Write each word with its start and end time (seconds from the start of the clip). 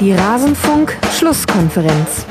Die 0.00 0.12
Rasenfunk-Schlusskonferenz. 0.12 2.26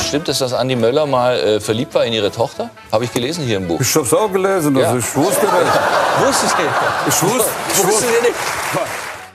Stimmt 0.00 0.28
es, 0.28 0.38
dass 0.38 0.52
Andi 0.52 0.76
Möller 0.76 1.06
mal 1.06 1.36
äh, 1.38 1.58
verliebt 1.60 1.94
war 1.94 2.04
in 2.04 2.12
ihre 2.12 2.30
Tochter? 2.30 2.70
Habe 2.92 3.04
ich 3.04 3.12
gelesen 3.12 3.44
hier 3.44 3.56
im 3.58 3.66
Buch. 3.68 3.80
Ich 3.80 3.94
hab's 3.94 4.12
auch 4.14 4.30
gelesen, 4.32 4.76
also 4.76 4.80
Ja. 4.92 4.96
ich 4.96 5.16
wusste 5.16 5.46
das. 5.46 5.52
Wusste 6.26 6.46
ich 6.46 6.56
nicht. 6.56 6.68
Ich 7.08 7.22
wusste, 7.22 7.44
ich 7.68 7.74
Wusste 7.78 7.88
wusste. 7.88 8.04
ich 8.06 8.22
nicht. 8.28 8.34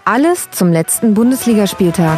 Alles 0.06 0.50
zum 0.52 0.72
letzten 0.72 1.14
Bundesligaspieltag. 1.14 2.18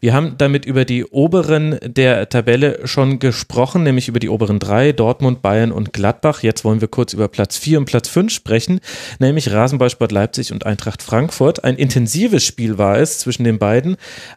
Wir 0.00 0.14
haben 0.14 0.36
damit 0.38 0.64
über 0.64 0.84
die 0.84 1.04
oberen 1.04 1.78
der 1.82 2.28
Tabelle 2.28 2.86
schon 2.86 3.18
gesprochen, 3.18 3.82
nämlich 3.82 4.06
über 4.06 4.20
die 4.20 4.28
oberen 4.28 4.60
drei, 4.60 4.92
Dortmund, 4.92 5.42
Bayern 5.42 5.72
und 5.72 5.92
Gladbach. 5.92 6.44
Jetzt 6.44 6.64
wollen 6.64 6.80
wir 6.80 6.86
kurz 6.86 7.12
über 7.12 7.26
Platz 7.26 7.56
4 7.58 7.78
und 7.78 7.84
Platz 7.86 8.08
5 8.08 8.32
sprechen, 8.32 8.80
nämlich 9.18 9.50
Rasenballsport 9.50 10.12
Leipzig 10.12 10.52
und 10.52 10.64
Eintracht 10.66 11.02
Frankfurt. 11.02 11.64
Ein 11.64 11.76
intensives 11.76 12.44
Spiel 12.44 12.78
war 12.78 12.98
es 12.98 13.18
zwischen 13.18 13.42
den 13.42 13.58
beiden, 13.58 13.96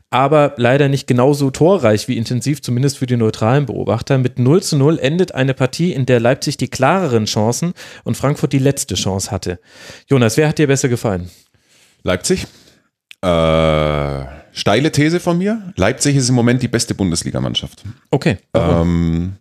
aber 0.10 0.54
leider 0.58 0.90
nicht 0.90 1.06
genauso 1.06 1.52
torreich 1.52 2.08
wie 2.08 2.18
intensiv, 2.18 2.64
zumindest 2.64 2.98
für 2.98 3.06
die 3.06 3.18
neutralen 3.18 3.68
Beobachter. 3.68 4.18
Mit 4.18 4.40
0 4.40 4.64
zu 4.64 4.78
0 4.78 4.98
endet 4.98 5.36
eine 5.36 5.54
Partie, 5.54 5.94
in 5.94 6.08
der 6.08 6.20
Leipzig 6.20 6.58
die 6.58 6.70
klareren 6.70 7.26
Chancen 7.26 7.74
und 8.04 8.18
Frankfurt 8.18 8.54
die 8.54 8.60
letzte 8.60 8.96
Chance 8.96 9.30
hatte. 9.30 9.60
Jonas, 10.08 10.38
wer 10.38 10.48
hat 10.48 10.58
dir 10.58 10.68
besser 10.68 10.90
gefallen? 10.90 11.30
Leipzig. 12.02 12.48
Äh, 13.24 14.41
steile 14.52 14.92
These 14.92 15.20
von 15.20 15.38
mir. 15.38 15.74
Leipzig 15.76 16.16
ist 16.16 16.30
im 16.30 16.36
Moment 16.36 16.62
die 16.62 16.68
beste 16.68 16.96
Bundesligamannschaft. 16.96 17.84
Okay. 18.10 18.38
Ähm, 18.54 19.34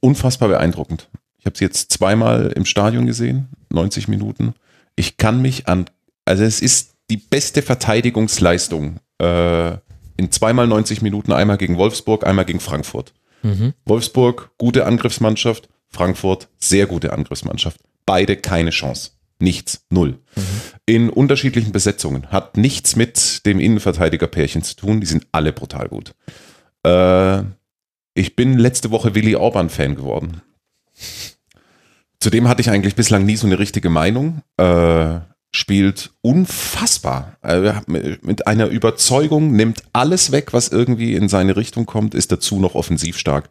unfassbar 0.00 0.48
beeindruckend. 0.48 1.08
Ich 1.38 1.46
habe 1.46 1.56
sie 1.56 1.64
jetzt 1.64 1.92
zweimal 1.92 2.52
im 2.56 2.64
Stadion 2.64 3.06
gesehen, 3.06 3.48
90 3.70 4.08
Minuten. 4.08 4.54
Ich 4.96 5.16
kann 5.16 5.42
mich 5.42 5.68
an, 5.68 5.86
also 6.24 6.44
es 6.44 6.60
ist 6.60 6.94
die 7.10 7.16
beste 7.18 7.60
Verteidigungsleistung 7.60 9.00
äh, 9.18 9.72
in 10.16 10.30
zweimal 10.30 10.66
90 10.66 11.02
Minuten, 11.02 11.32
einmal 11.32 11.58
gegen 11.58 11.76
Wolfsburg, 11.76 12.26
einmal 12.26 12.44
gegen 12.44 12.60
Frankfurt. 12.60 13.12
Wolfsburg, 13.84 14.52
gute 14.56 14.86
Angriffsmannschaft, 14.86 15.68
Frankfurt, 15.90 16.48
sehr 16.58 16.86
gute 16.86 17.12
Angriffsmannschaft. 17.12 17.78
Beide 18.06 18.36
keine 18.36 18.70
Chance. 18.70 19.10
Nichts, 19.38 19.84
null. 19.90 20.18
In 20.86 21.10
unterschiedlichen 21.10 21.72
Besetzungen. 21.72 22.30
Hat 22.30 22.56
nichts 22.56 22.96
mit 22.96 23.44
dem 23.46 23.60
Innenverteidiger-Pärchen 23.60 24.62
zu 24.62 24.76
tun. 24.76 25.00
Die 25.00 25.06
sind 25.06 25.26
alle 25.32 25.52
brutal 25.52 25.88
gut. 25.88 26.14
Äh, 26.84 27.42
ich 28.14 28.36
bin 28.36 28.58
letzte 28.58 28.90
Woche 28.90 29.14
Willi 29.14 29.34
Orban-Fan 29.34 29.96
geworden. 29.96 30.42
Zudem 32.20 32.48
hatte 32.48 32.62
ich 32.62 32.70
eigentlich 32.70 32.94
bislang 32.94 33.26
nie 33.26 33.36
so 33.36 33.46
eine 33.46 33.58
richtige 33.58 33.90
Meinung. 33.90 34.42
Äh, 34.56 35.20
spielt 35.54 36.10
unfassbar. 36.20 37.36
Äh, 37.42 37.74
mit 37.86 38.46
einer 38.46 38.68
Überzeugung, 38.68 39.52
nimmt 39.52 39.82
alles 39.92 40.32
weg, 40.32 40.52
was 40.52 40.68
irgendwie 40.68 41.14
in 41.14 41.28
seine 41.28 41.56
Richtung 41.56 41.86
kommt, 41.86 42.14
ist 42.14 42.32
dazu 42.32 42.58
noch 42.58 42.74
offensiv 42.74 43.18
stark. 43.18 43.48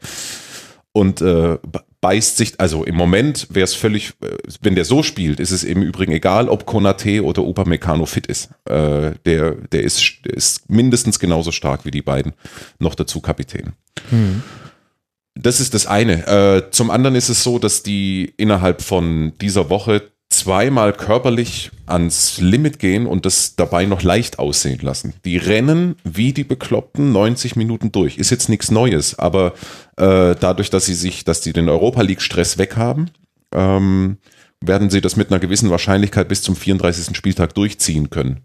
Und 0.92 1.22
äh, 1.22 1.58
beißt 2.04 2.36
sich, 2.36 2.60
also 2.60 2.84
im 2.84 2.96
Moment 2.96 3.48
wäre 3.50 3.64
es 3.64 3.74
völlig, 3.74 4.10
äh, 4.22 4.36
wenn 4.62 4.76
der 4.76 4.84
so 4.84 5.04
spielt, 5.04 5.40
ist 5.40 5.52
es 5.52 5.64
im 5.64 5.82
Übrigen 5.82 6.12
egal, 6.12 6.50
ob 6.50 6.66
Konate 6.66 7.24
oder 7.24 7.44
Upamecano 7.44 8.06
fit 8.06 8.28
ist. 8.28 8.50
Äh, 8.66 9.14
der, 9.26 9.56
der, 9.72 9.84
ist, 9.84 10.04
ist 10.26 10.70
mindestens 10.70 11.18
genauso 11.18 11.52
stark 11.54 11.86
wie 11.86 11.92
die 11.92 12.02
beiden. 12.02 12.34
Noch 12.78 12.94
dazu 12.94 13.22
Kapitän. 13.22 13.72
Das 15.36 15.62
ist 15.62 15.74
das 15.74 15.88
eine. 15.88 16.28
Äh, 16.28 16.72
zum 16.72 16.92
anderen 16.92 17.16
ist 17.16 17.30
es 17.30 17.42
so, 17.42 17.58
dass 17.58 17.84
die 17.84 18.34
innerhalb 18.36 18.82
von 18.82 19.32
dieser 19.40 19.70
Woche 19.70 20.13
zweimal 20.44 20.92
körperlich 20.92 21.72
ans 21.86 22.42
Limit 22.42 22.78
gehen 22.80 23.08
und 23.08 23.26
das 23.26 23.56
dabei 23.56 23.86
noch 23.86 24.04
leicht 24.04 24.40
aussehen 24.40 24.80
lassen. 24.82 25.14
Die 25.24 25.38
rennen 25.38 25.96
wie 26.04 26.34
die 26.34 26.44
Bekloppten 26.44 27.14
90 27.14 27.56
Minuten 27.56 27.94
durch. 27.94 28.18
Ist 28.18 28.30
jetzt 28.30 28.50
nichts 28.50 28.70
Neues, 28.70 29.18
aber 29.18 29.54
äh, 29.96 30.36
dadurch, 30.38 30.70
dass 30.70 30.86
sie 30.86 30.96
sich, 30.96 31.24
dass 31.24 31.40
die 31.40 31.54
den 31.54 31.70
Europa 31.70 32.02
League 32.02 32.22
Stress 32.22 32.58
weghaben, 32.58 33.12
ähm, 33.54 34.18
werden 34.60 34.90
sie 34.90 35.00
das 35.00 35.16
mit 35.16 35.32
einer 35.32 35.40
gewissen 35.40 35.70
Wahrscheinlichkeit 35.70 36.28
bis 36.28 36.42
zum 36.42 36.58
34. 36.58 37.16
Spieltag 37.16 37.54
durchziehen 37.54 38.10
können. 38.10 38.42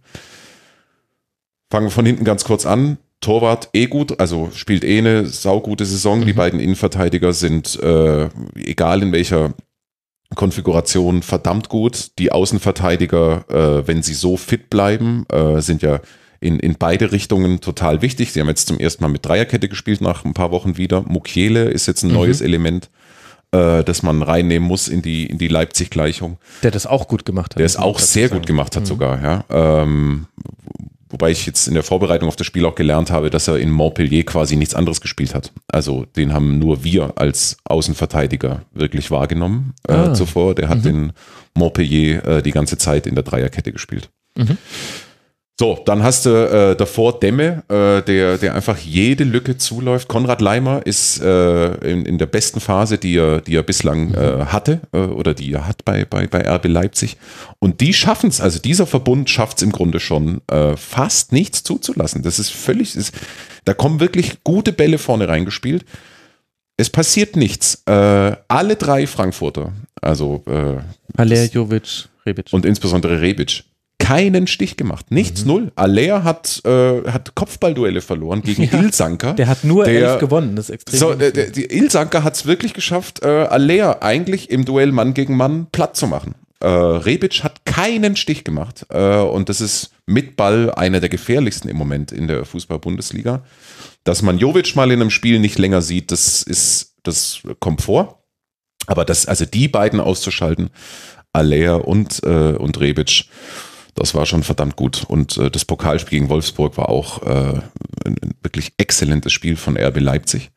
Fangen 1.70 1.86
wir 1.86 1.90
von 1.90 2.06
hinten 2.06 2.24
ganz 2.24 2.44
kurz 2.44 2.64
an. 2.64 2.98
Torwart 3.20 3.70
eh 3.72 3.86
gut, 3.86 4.20
also 4.20 4.50
spielt 4.54 4.84
eh 4.84 4.98
eine 4.98 5.26
saugute 5.26 5.84
Saison. 5.84 6.24
Die 6.24 6.32
beiden 6.32 6.60
Innenverteidiger 6.60 7.32
sind, 7.32 7.80
äh, 7.82 8.28
egal 8.54 9.02
in 9.02 9.10
welcher 9.10 9.54
Konfiguration, 10.34 11.22
verdammt 11.22 11.68
gut. 11.68 12.10
Die 12.18 12.32
Außenverteidiger, 12.32 13.44
äh, 13.48 13.86
wenn 13.88 14.02
sie 14.02 14.14
so 14.14 14.36
fit 14.36 14.70
bleiben, 14.70 15.24
äh, 15.30 15.60
sind 15.60 15.82
ja 15.82 16.00
in, 16.40 16.58
in 16.58 16.76
beide 16.78 17.12
Richtungen 17.12 17.60
total 17.60 18.02
wichtig. 18.02 18.32
Sie 18.32 18.40
haben 18.40 18.48
jetzt 18.48 18.68
zum 18.68 18.78
ersten 18.78 19.02
Mal 19.02 19.08
mit 19.08 19.24
Dreierkette 19.24 19.68
gespielt, 19.68 20.00
nach 20.00 20.24
ein 20.24 20.34
paar 20.34 20.50
Wochen 20.50 20.76
wieder. 20.76 21.02
Mukiele 21.02 21.64
ist 21.64 21.86
jetzt 21.86 22.02
ein 22.02 22.12
neues 22.12 22.40
Element, 22.40 22.90
äh, 23.52 23.82
das 23.82 24.02
man 24.02 24.22
reinnehmen 24.22 24.68
muss 24.68 24.88
in 24.88 25.02
die, 25.02 25.26
in 25.26 25.38
die 25.38 25.48
Leipzig-Gleichung. 25.48 26.38
Der 26.62 26.70
das 26.70 26.86
auch 26.86 27.08
gut 27.08 27.24
gemacht 27.24 27.54
hat. 27.54 27.58
Der 27.58 27.66
es 27.66 27.76
auch 27.76 27.98
sehr 27.98 28.28
gut 28.28 28.46
gemacht 28.46 28.76
hat 28.76 28.86
sogar, 28.86 29.22
ja. 29.22 29.44
Ähm, 29.50 30.26
wobei 31.10 31.30
ich 31.30 31.46
jetzt 31.46 31.68
in 31.68 31.74
der 31.74 31.82
Vorbereitung 31.82 32.28
auf 32.28 32.36
das 32.36 32.46
Spiel 32.46 32.64
auch 32.66 32.74
gelernt 32.74 33.10
habe, 33.10 33.30
dass 33.30 33.48
er 33.48 33.58
in 33.58 33.70
Montpellier 33.70 34.24
quasi 34.24 34.56
nichts 34.56 34.74
anderes 34.74 35.00
gespielt 35.00 35.34
hat. 35.34 35.52
Also 35.66 36.04
den 36.16 36.32
haben 36.32 36.58
nur 36.58 36.84
wir 36.84 37.12
als 37.16 37.56
Außenverteidiger 37.64 38.62
wirklich 38.72 39.10
wahrgenommen 39.10 39.74
äh, 39.88 39.92
Ah. 39.92 40.14
zuvor. 40.14 40.54
Der 40.54 40.68
hat 40.68 40.84
in 40.86 41.12
Montpellier 41.54 42.24
äh, 42.26 42.42
die 42.42 42.52
ganze 42.52 42.78
Zeit 42.78 43.06
in 43.06 43.14
der 43.14 43.24
Dreierkette 43.24 43.72
gespielt. 43.72 44.10
So, 45.60 45.76
dann 45.84 46.04
hast 46.04 46.24
du 46.24 46.30
äh, 46.30 46.76
davor 46.76 47.18
Demme, 47.18 47.64
äh, 47.68 48.00
der, 48.02 48.38
der 48.38 48.54
einfach 48.54 48.78
jede 48.78 49.24
Lücke 49.24 49.58
zuläuft. 49.58 50.06
Konrad 50.06 50.40
Leimer 50.40 50.86
ist 50.86 51.20
äh, 51.20 51.72
in, 51.78 52.06
in 52.06 52.16
der 52.16 52.26
besten 52.26 52.60
Phase, 52.60 52.96
die 52.96 53.16
er, 53.16 53.40
die 53.40 53.56
er 53.56 53.64
bislang 53.64 54.14
äh, 54.14 54.44
hatte 54.46 54.80
äh, 54.92 54.98
oder 54.98 55.34
die 55.34 55.52
er 55.52 55.66
hat 55.66 55.84
bei, 55.84 56.04
bei, 56.04 56.28
bei 56.28 56.48
RB 56.48 56.66
Leipzig. 56.66 57.16
Und 57.58 57.80
die 57.80 57.92
schaffen 57.92 58.30
es, 58.30 58.40
also 58.40 58.60
dieser 58.60 58.86
Verbund 58.86 59.30
schafft 59.30 59.56
es 59.56 59.64
im 59.64 59.72
Grunde 59.72 59.98
schon, 59.98 60.42
äh, 60.46 60.76
fast 60.76 61.32
nichts 61.32 61.64
zuzulassen. 61.64 62.22
Das 62.22 62.38
ist 62.38 62.50
völlig, 62.50 62.94
ist, 62.94 63.12
da 63.64 63.74
kommen 63.74 63.98
wirklich 63.98 64.44
gute 64.44 64.72
Bälle 64.72 64.98
vorne 64.98 65.26
reingespielt. 65.26 65.84
Es 66.76 66.88
passiert 66.88 67.34
nichts. 67.34 67.82
Äh, 67.86 68.36
alle 68.46 68.76
drei 68.76 69.08
Frankfurter, 69.08 69.72
also 70.00 70.44
äh, 70.46 70.76
Haller, 71.18 71.44
Jovic, 71.46 72.08
Rebic. 72.24 72.46
und 72.52 72.64
insbesondere 72.64 73.20
Rebic 73.20 73.64
keinen 74.08 74.46
Stich 74.46 74.76
gemacht. 74.76 75.10
Nichts, 75.10 75.42
Mhm. 75.42 75.48
null. 75.48 75.72
Aller 75.76 76.24
hat, 76.24 76.62
äh, 76.64 77.02
hat 77.10 77.34
Kopfballduelle 77.34 78.00
verloren 78.00 78.42
gegen 78.42 78.62
Ilsanker. 78.64 79.34
Der 79.34 79.46
hat 79.48 79.64
nur 79.64 79.84
Der- 79.84 80.10
elf 80.12 80.20
gewonnen, 80.20 80.56
das 80.56 80.66
ist 80.68 80.74
extrem. 80.74 80.98
So, 80.98 81.14
der, 81.14 81.30
der, 81.32 81.50
die 81.50 81.66
Ilsanker 81.66 82.24
hat 82.24 82.34
es 82.34 82.46
wirklich 82.46 82.72
geschafft, 82.74 83.22
äh, 83.22 83.26
Aller 83.28 84.02
eigentlich 84.02 84.50
im 84.50 84.64
Duell 84.64 84.92
Mann 84.92 85.14
gegen 85.14 85.36
Mann 85.36 85.66
platt 85.72 85.96
zu 85.96 86.06
machen. 86.06 86.34
Äh, 86.60 86.66
Rebic 86.68 87.44
hat 87.44 87.64
keinen 87.64 88.16
Stich 88.16 88.42
gemacht 88.44 88.84
äh, 88.90 89.16
und 89.18 89.48
das 89.48 89.60
ist 89.60 89.90
mit 90.06 90.36
Ball 90.36 90.72
einer 90.74 90.98
der 91.00 91.08
gefährlichsten 91.08 91.68
im 91.68 91.76
Moment 91.76 92.10
in 92.10 92.26
der 92.26 92.44
Fußball-Bundesliga. 92.44 93.44
Dass 94.04 94.22
man 94.22 94.38
Jovic 94.38 94.74
mal 94.74 94.90
in 94.90 95.00
einem 95.00 95.10
Spiel 95.10 95.38
nicht 95.38 95.58
länger 95.58 95.82
sieht, 95.82 96.10
das 96.10 96.42
ist, 96.42 96.94
das 97.04 97.40
kommt 97.60 97.82
vor. 97.82 98.24
Aber 98.86 99.04
das, 99.04 99.26
also 99.26 99.44
die 99.44 99.68
beiden 99.68 100.00
auszuschalten, 100.00 100.70
Aller 101.32 101.86
und, 101.86 102.22
äh, 102.24 102.54
und 102.56 102.80
Rebic, 102.80 103.26
das 103.98 104.14
war 104.14 104.26
schon 104.26 104.42
verdammt 104.42 104.76
gut. 104.76 105.04
Und 105.08 105.36
äh, 105.36 105.50
das 105.50 105.64
Pokalspiel 105.64 106.18
gegen 106.18 106.30
Wolfsburg 106.30 106.76
war 106.76 106.88
auch 106.88 107.22
äh, 107.22 107.60
ein, 108.04 108.16
ein 108.22 108.34
wirklich 108.42 108.72
exzellentes 108.78 109.32
Spiel 109.32 109.56
von 109.56 109.76
RB 109.76 110.00
Leipzig. 110.00 110.50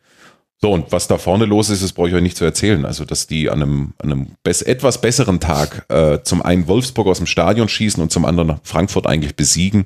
So, 0.63 0.71
und 0.71 0.91
was 0.91 1.07
da 1.07 1.17
vorne 1.17 1.45
los 1.45 1.69
ist, 1.69 1.83
das 1.83 1.91
brauche 1.91 2.09
ich 2.09 2.13
euch 2.13 2.21
nicht 2.21 2.37
zu 2.37 2.45
erzählen. 2.45 2.85
Also, 2.85 3.03
dass 3.03 3.25
die 3.25 3.49
an 3.49 3.63
einem, 3.63 3.93
an 3.97 4.11
einem 4.11 4.27
bess 4.43 4.61
etwas 4.61 5.01
besseren 5.01 5.39
Tag 5.39 5.85
äh, 5.89 6.19
zum 6.23 6.43
einen 6.43 6.67
Wolfsburg 6.67 7.07
aus 7.07 7.17
dem 7.17 7.25
Stadion 7.25 7.67
schießen 7.67 8.01
und 8.01 8.11
zum 8.11 8.25
anderen 8.25 8.59
Frankfurt 8.63 9.07
eigentlich 9.07 9.35
besiegen, 9.35 9.85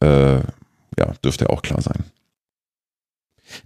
äh, 0.00 0.36
ja, 0.36 1.12
dürfte 1.24 1.48
auch 1.48 1.62
klar 1.62 1.80
sein. 1.80 2.04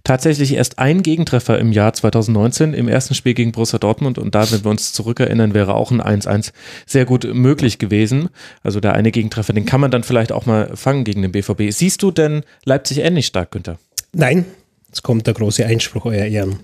Tatsächlich 0.03 0.53
erst 0.53 0.79
ein 0.79 1.03
Gegentreffer 1.03 1.59
im 1.59 1.71
Jahr 1.71 1.93
2019 1.93 2.73
im 2.73 2.87
ersten 2.87 3.15
Spiel 3.15 3.33
gegen 3.33 3.51
Borussia 3.51 3.79
Dortmund 3.79 4.17
und 4.17 4.35
da, 4.35 4.49
wenn 4.51 4.63
wir 4.63 4.71
uns 4.71 4.93
zurückerinnern, 4.93 5.53
wäre 5.53 5.75
auch 5.75 5.91
ein 5.91 6.01
1-1 6.01 6.51
sehr 6.85 7.05
gut 7.05 7.25
möglich 7.33 7.79
gewesen. 7.79 8.29
Also 8.63 8.79
der 8.79 8.93
eine 8.93 9.11
Gegentreffer, 9.11 9.53
den 9.53 9.65
kann 9.65 9.81
man 9.81 9.91
dann 9.91 10.03
vielleicht 10.03 10.31
auch 10.31 10.45
mal 10.45 10.75
fangen 10.75 11.03
gegen 11.03 11.21
den 11.21 11.31
BVB. 11.31 11.71
Siehst 11.71 12.01
du 12.01 12.11
denn 12.11 12.43
Leipzig 12.65 12.99
ähnlich 12.99 13.27
stark, 13.27 13.51
Günther? 13.51 13.79
Nein, 14.13 14.45
jetzt 14.87 15.03
kommt 15.03 15.27
der 15.27 15.33
große 15.33 15.65
Einspruch, 15.65 16.05
Euer 16.05 16.25
Ehren. 16.25 16.59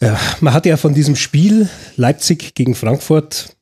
Ja, 0.00 0.18
man 0.40 0.52
hat 0.52 0.66
ja 0.66 0.76
von 0.76 0.94
diesem 0.94 1.16
Spiel 1.16 1.68
Leipzig 1.96 2.54
gegen 2.54 2.74
Frankfurt 2.74 3.56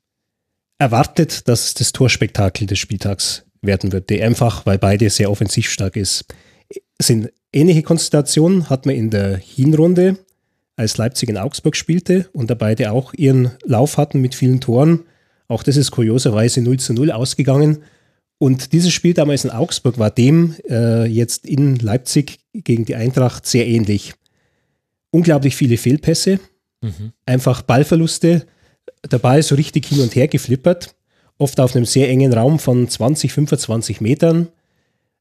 erwartet, 0.78 1.46
dass 1.48 1.66
es 1.66 1.74
das 1.74 1.92
Torspektakel 1.92 2.66
des 2.66 2.78
Spieltags 2.78 3.44
werden 3.62 3.92
wird, 3.92 4.10
der 4.10 4.26
einfach, 4.26 4.66
weil 4.66 4.78
beide 4.78 5.08
sehr 5.10 5.30
offensiv 5.30 5.70
stark 5.70 5.96
ist. 5.96 6.24
Sind 7.00 7.30
ähnliche 7.54 7.82
Konstellationen 7.82 8.68
hat 8.68 8.86
man 8.86 8.94
in 8.94 9.10
der 9.10 9.36
Hinrunde, 9.36 10.18
als 10.76 10.96
Leipzig 10.96 11.28
in 11.28 11.38
Augsburg 11.38 11.76
spielte 11.76 12.28
und 12.32 12.50
da 12.50 12.54
beide 12.54 12.92
auch 12.92 13.14
ihren 13.14 13.52
Lauf 13.64 13.96
hatten 13.96 14.20
mit 14.20 14.34
vielen 14.34 14.60
Toren. 14.60 15.04
Auch 15.46 15.62
das 15.62 15.76
ist 15.76 15.90
kurioserweise 15.90 16.60
0 16.62 16.78
zu 16.78 16.92
0 16.94 17.12
ausgegangen. 17.12 17.84
Und 18.38 18.72
dieses 18.72 18.92
Spiel 18.92 19.14
damals 19.14 19.44
in 19.44 19.50
Augsburg 19.50 19.98
war 19.98 20.10
dem 20.10 20.56
äh, 20.68 21.06
jetzt 21.06 21.46
in 21.46 21.76
Leipzig 21.76 22.40
gegen 22.52 22.84
die 22.84 22.96
Eintracht 22.96 23.46
sehr 23.46 23.66
ähnlich. 23.66 24.14
Unglaublich 25.10 25.54
viele 25.54 25.76
Fehlpässe, 25.76 26.40
mhm. 26.82 27.12
einfach 27.24 27.62
Ballverluste, 27.62 28.46
der 29.10 29.18
Ball 29.18 29.42
so 29.42 29.54
richtig 29.54 29.86
hin 29.86 30.00
und 30.00 30.14
her 30.16 30.28
geflippert, 30.28 30.96
oft 31.38 31.60
auf 31.60 31.76
einem 31.76 31.84
sehr 31.84 32.08
engen 32.08 32.32
Raum 32.32 32.58
von 32.58 32.88
20, 32.88 33.32
25 33.32 34.00
Metern. 34.00 34.48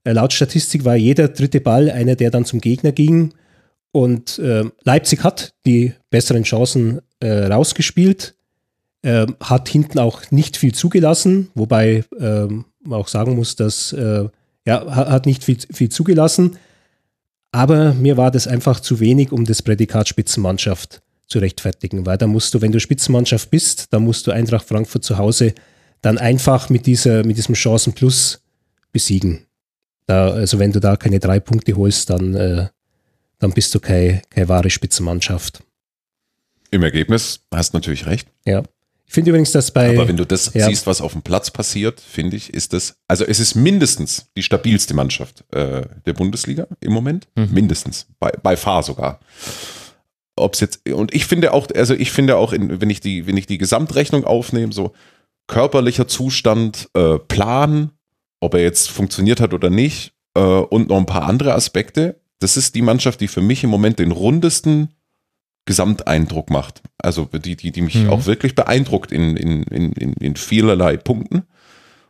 Äh, 0.03 0.13
laut 0.13 0.33
Statistik 0.33 0.85
war 0.85 0.95
jeder 0.95 1.27
dritte 1.29 1.61
Ball 1.61 1.89
einer, 1.89 2.15
der 2.15 2.31
dann 2.31 2.45
zum 2.45 2.61
Gegner 2.61 2.91
ging. 2.91 3.33
Und 3.91 4.39
äh, 4.39 4.65
Leipzig 4.83 5.23
hat 5.23 5.53
die 5.65 5.93
besseren 6.09 6.43
Chancen 6.43 7.01
äh, 7.19 7.45
rausgespielt, 7.45 8.35
äh, 9.03 9.27
hat 9.39 9.69
hinten 9.69 9.99
auch 9.99 10.31
nicht 10.31 10.57
viel 10.57 10.73
zugelassen, 10.73 11.49
wobei 11.53 12.03
ähm, 12.19 12.65
man 12.81 12.99
auch 12.99 13.07
sagen 13.07 13.35
muss, 13.35 13.55
dass 13.55 13.93
äh, 13.93 14.27
ja, 14.65 14.95
hat 14.95 15.25
nicht 15.25 15.43
viel, 15.43 15.57
viel 15.71 15.89
zugelassen. 15.89 16.57
Aber 17.51 17.93
mir 17.93 18.17
war 18.17 18.31
das 18.31 18.47
einfach 18.47 18.79
zu 18.79 18.99
wenig, 18.99 19.31
um 19.31 19.45
das 19.45 19.61
Prädikat 19.61 20.07
Spitzenmannschaft 20.07 21.03
zu 21.27 21.39
rechtfertigen, 21.39 22.05
weil 22.05 22.17
da 22.17 22.27
musst 22.27 22.53
du, 22.53 22.61
wenn 22.61 22.71
du 22.71 22.79
Spitzenmannschaft 22.79 23.49
bist, 23.51 23.93
dann 23.93 24.03
musst 24.03 24.25
du 24.25 24.31
Eintracht 24.31 24.67
Frankfurt 24.67 25.03
zu 25.03 25.17
Hause 25.17 25.53
dann 26.01 26.17
einfach 26.17 26.69
mit, 26.69 26.85
dieser, 26.85 27.25
mit 27.25 27.37
diesem 27.37 27.55
Chancenplus 27.55 28.41
besiegen. 28.91 29.45
Da, 30.05 30.31
also 30.31 30.59
wenn 30.59 30.71
du 30.71 30.79
da 30.79 30.95
keine 30.95 31.19
drei 31.19 31.39
Punkte 31.39 31.75
holst, 31.75 32.09
dann, 32.09 32.35
äh, 32.35 32.67
dann 33.39 33.51
bist 33.51 33.73
du 33.73 33.79
keine, 33.79 34.21
keine 34.29 34.49
wahre 34.49 34.69
Spitzenmannschaft. 34.69 35.63
Im 36.71 36.83
Ergebnis 36.83 37.41
hast 37.53 37.73
du 37.73 37.77
natürlich 37.77 38.05
recht. 38.05 38.27
Ja. 38.45 38.63
Ich 39.05 39.13
finde 39.13 39.29
übrigens, 39.29 39.51
dass 39.51 39.69
bei. 39.69 39.91
Aber 39.91 40.07
wenn 40.07 40.17
du 40.17 40.25
das 40.25 40.51
ja. 40.55 40.65
siehst, 40.65 40.87
was 40.87 40.99
auf 40.99 41.11
dem 41.11 41.21
Platz 41.21 41.51
passiert, 41.51 41.99
finde 41.99 42.35
ich, 42.35 42.51
ist 42.51 42.73
das, 42.73 42.95
also 43.07 43.23
es 43.25 43.39
ist 43.39 43.53
mindestens 43.53 44.25
die 44.35 44.41
stabilste 44.41 44.95
Mannschaft 44.95 45.43
äh, 45.53 45.83
der 46.07 46.13
Bundesliga 46.13 46.65
im 46.79 46.93
Moment. 46.93 47.27
Mhm. 47.35 47.49
Mindestens. 47.51 48.07
Bei, 48.19 48.31
bei 48.41 48.57
Fahr 48.57 48.81
sogar. 48.81 49.19
Ob 50.35 50.55
es 50.55 50.61
jetzt, 50.61 50.89
und 50.89 51.13
ich 51.13 51.27
finde 51.27 51.53
auch, 51.53 51.67
also 51.75 51.93
ich 51.93 52.11
finde 52.11 52.37
auch, 52.37 52.53
in, 52.53 52.81
wenn 52.81 52.89
ich 52.89 53.01
die, 53.01 53.27
wenn 53.27 53.37
ich 53.37 53.45
die 53.45 53.59
Gesamtrechnung 53.59 54.23
aufnehme, 54.23 54.73
so 54.73 54.93
körperlicher 55.45 56.07
Zustand, 56.07 56.89
äh, 56.95 57.19
Plan, 57.19 57.91
ob 58.43 58.55
er 58.55 58.61
jetzt 58.61 58.89
funktioniert 58.89 59.39
hat 59.39 59.53
oder 59.53 59.69
nicht 59.69 60.13
äh, 60.35 60.41
und 60.41 60.89
noch 60.89 60.97
ein 60.97 61.05
paar 61.05 61.23
andere 61.23 61.53
Aspekte. 61.53 62.19
Das 62.39 62.57
ist 62.57 62.75
die 62.75 62.81
Mannschaft, 62.81 63.21
die 63.21 63.29
für 63.29 63.41
mich 63.41 63.63
im 63.63 63.69
Moment 63.69 63.99
den 63.99 64.11
rundesten 64.11 64.89
Gesamteindruck 65.65 66.49
macht. 66.49 66.81
Also 66.97 67.25
die, 67.25 67.55
die, 67.55 67.71
die 67.71 67.81
mich 67.81 67.95
mhm. 67.95 68.09
auch 68.09 68.25
wirklich 68.25 68.53
beeindruckt 68.53 69.13
in, 69.13 69.37
in, 69.37 69.63
in, 69.63 70.13
in 70.13 70.35
vielerlei 70.35 70.97
Punkten, 70.97 71.43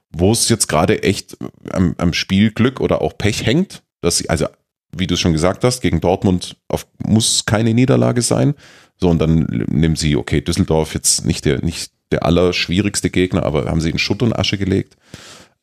wo 0.09 0.31
es 0.31 0.50
jetzt 0.50 0.68
gerade 0.68 1.03
echt 1.03 1.38
am, 1.69 1.94
am 2.00 2.13
Spielglück 2.13 2.80
oder 2.80 3.03
auch 3.03 3.15
Pech 3.15 3.45
hängt. 3.45 3.83
Dass 4.01 4.18
sie, 4.18 4.30
also 4.30 4.47
wie 4.91 5.07
du 5.07 5.15
schon 5.15 5.33
gesagt 5.33 5.63
hast, 5.63 5.81
gegen 5.81 6.01
Dortmund 6.01 6.57
auf, 6.68 6.88
muss 6.97 7.45
keine 7.45 7.75
Niederlage 7.75 8.24
sein. 8.24 8.56
So, 8.97 9.09
und 9.09 9.19
dann 9.19 9.65
nehmen 9.69 9.95
sie, 9.95 10.15
okay, 10.15 10.41
Düsseldorf 10.41 10.95
jetzt 10.95 11.25
nicht 11.25 11.45
der, 11.45 11.63
nicht 11.63 11.91
der 12.12 12.25
allerschwierigste 12.25 13.09
Gegner, 13.09 13.44
aber 13.44 13.65
haben 13.65 13.81
sie 13.81 13.89
in 13.89 14.00
Schutt 14.00 14.21
und 14.21 14.33
Asche 14.33 14.57
gelegt. 14.57 14.97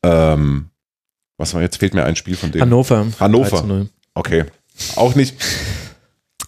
Ähm, 0.03 0.71
was 1.37 1.55
war 1.55 1.63
jetzt? 1.63 1.79
Fehlt 1.79 1.95
mir 1.95 2.05
ein 2.05 2.17
Spiel 2.17 2.37
von 2.37 2.53
dem. 2.53 2.61
Hannover. 2.61 3.07
Hannover. 3.19 3.87
Okay. 4.15 4.45
Auch 4.97 5.15
nicht, 5.15 5.37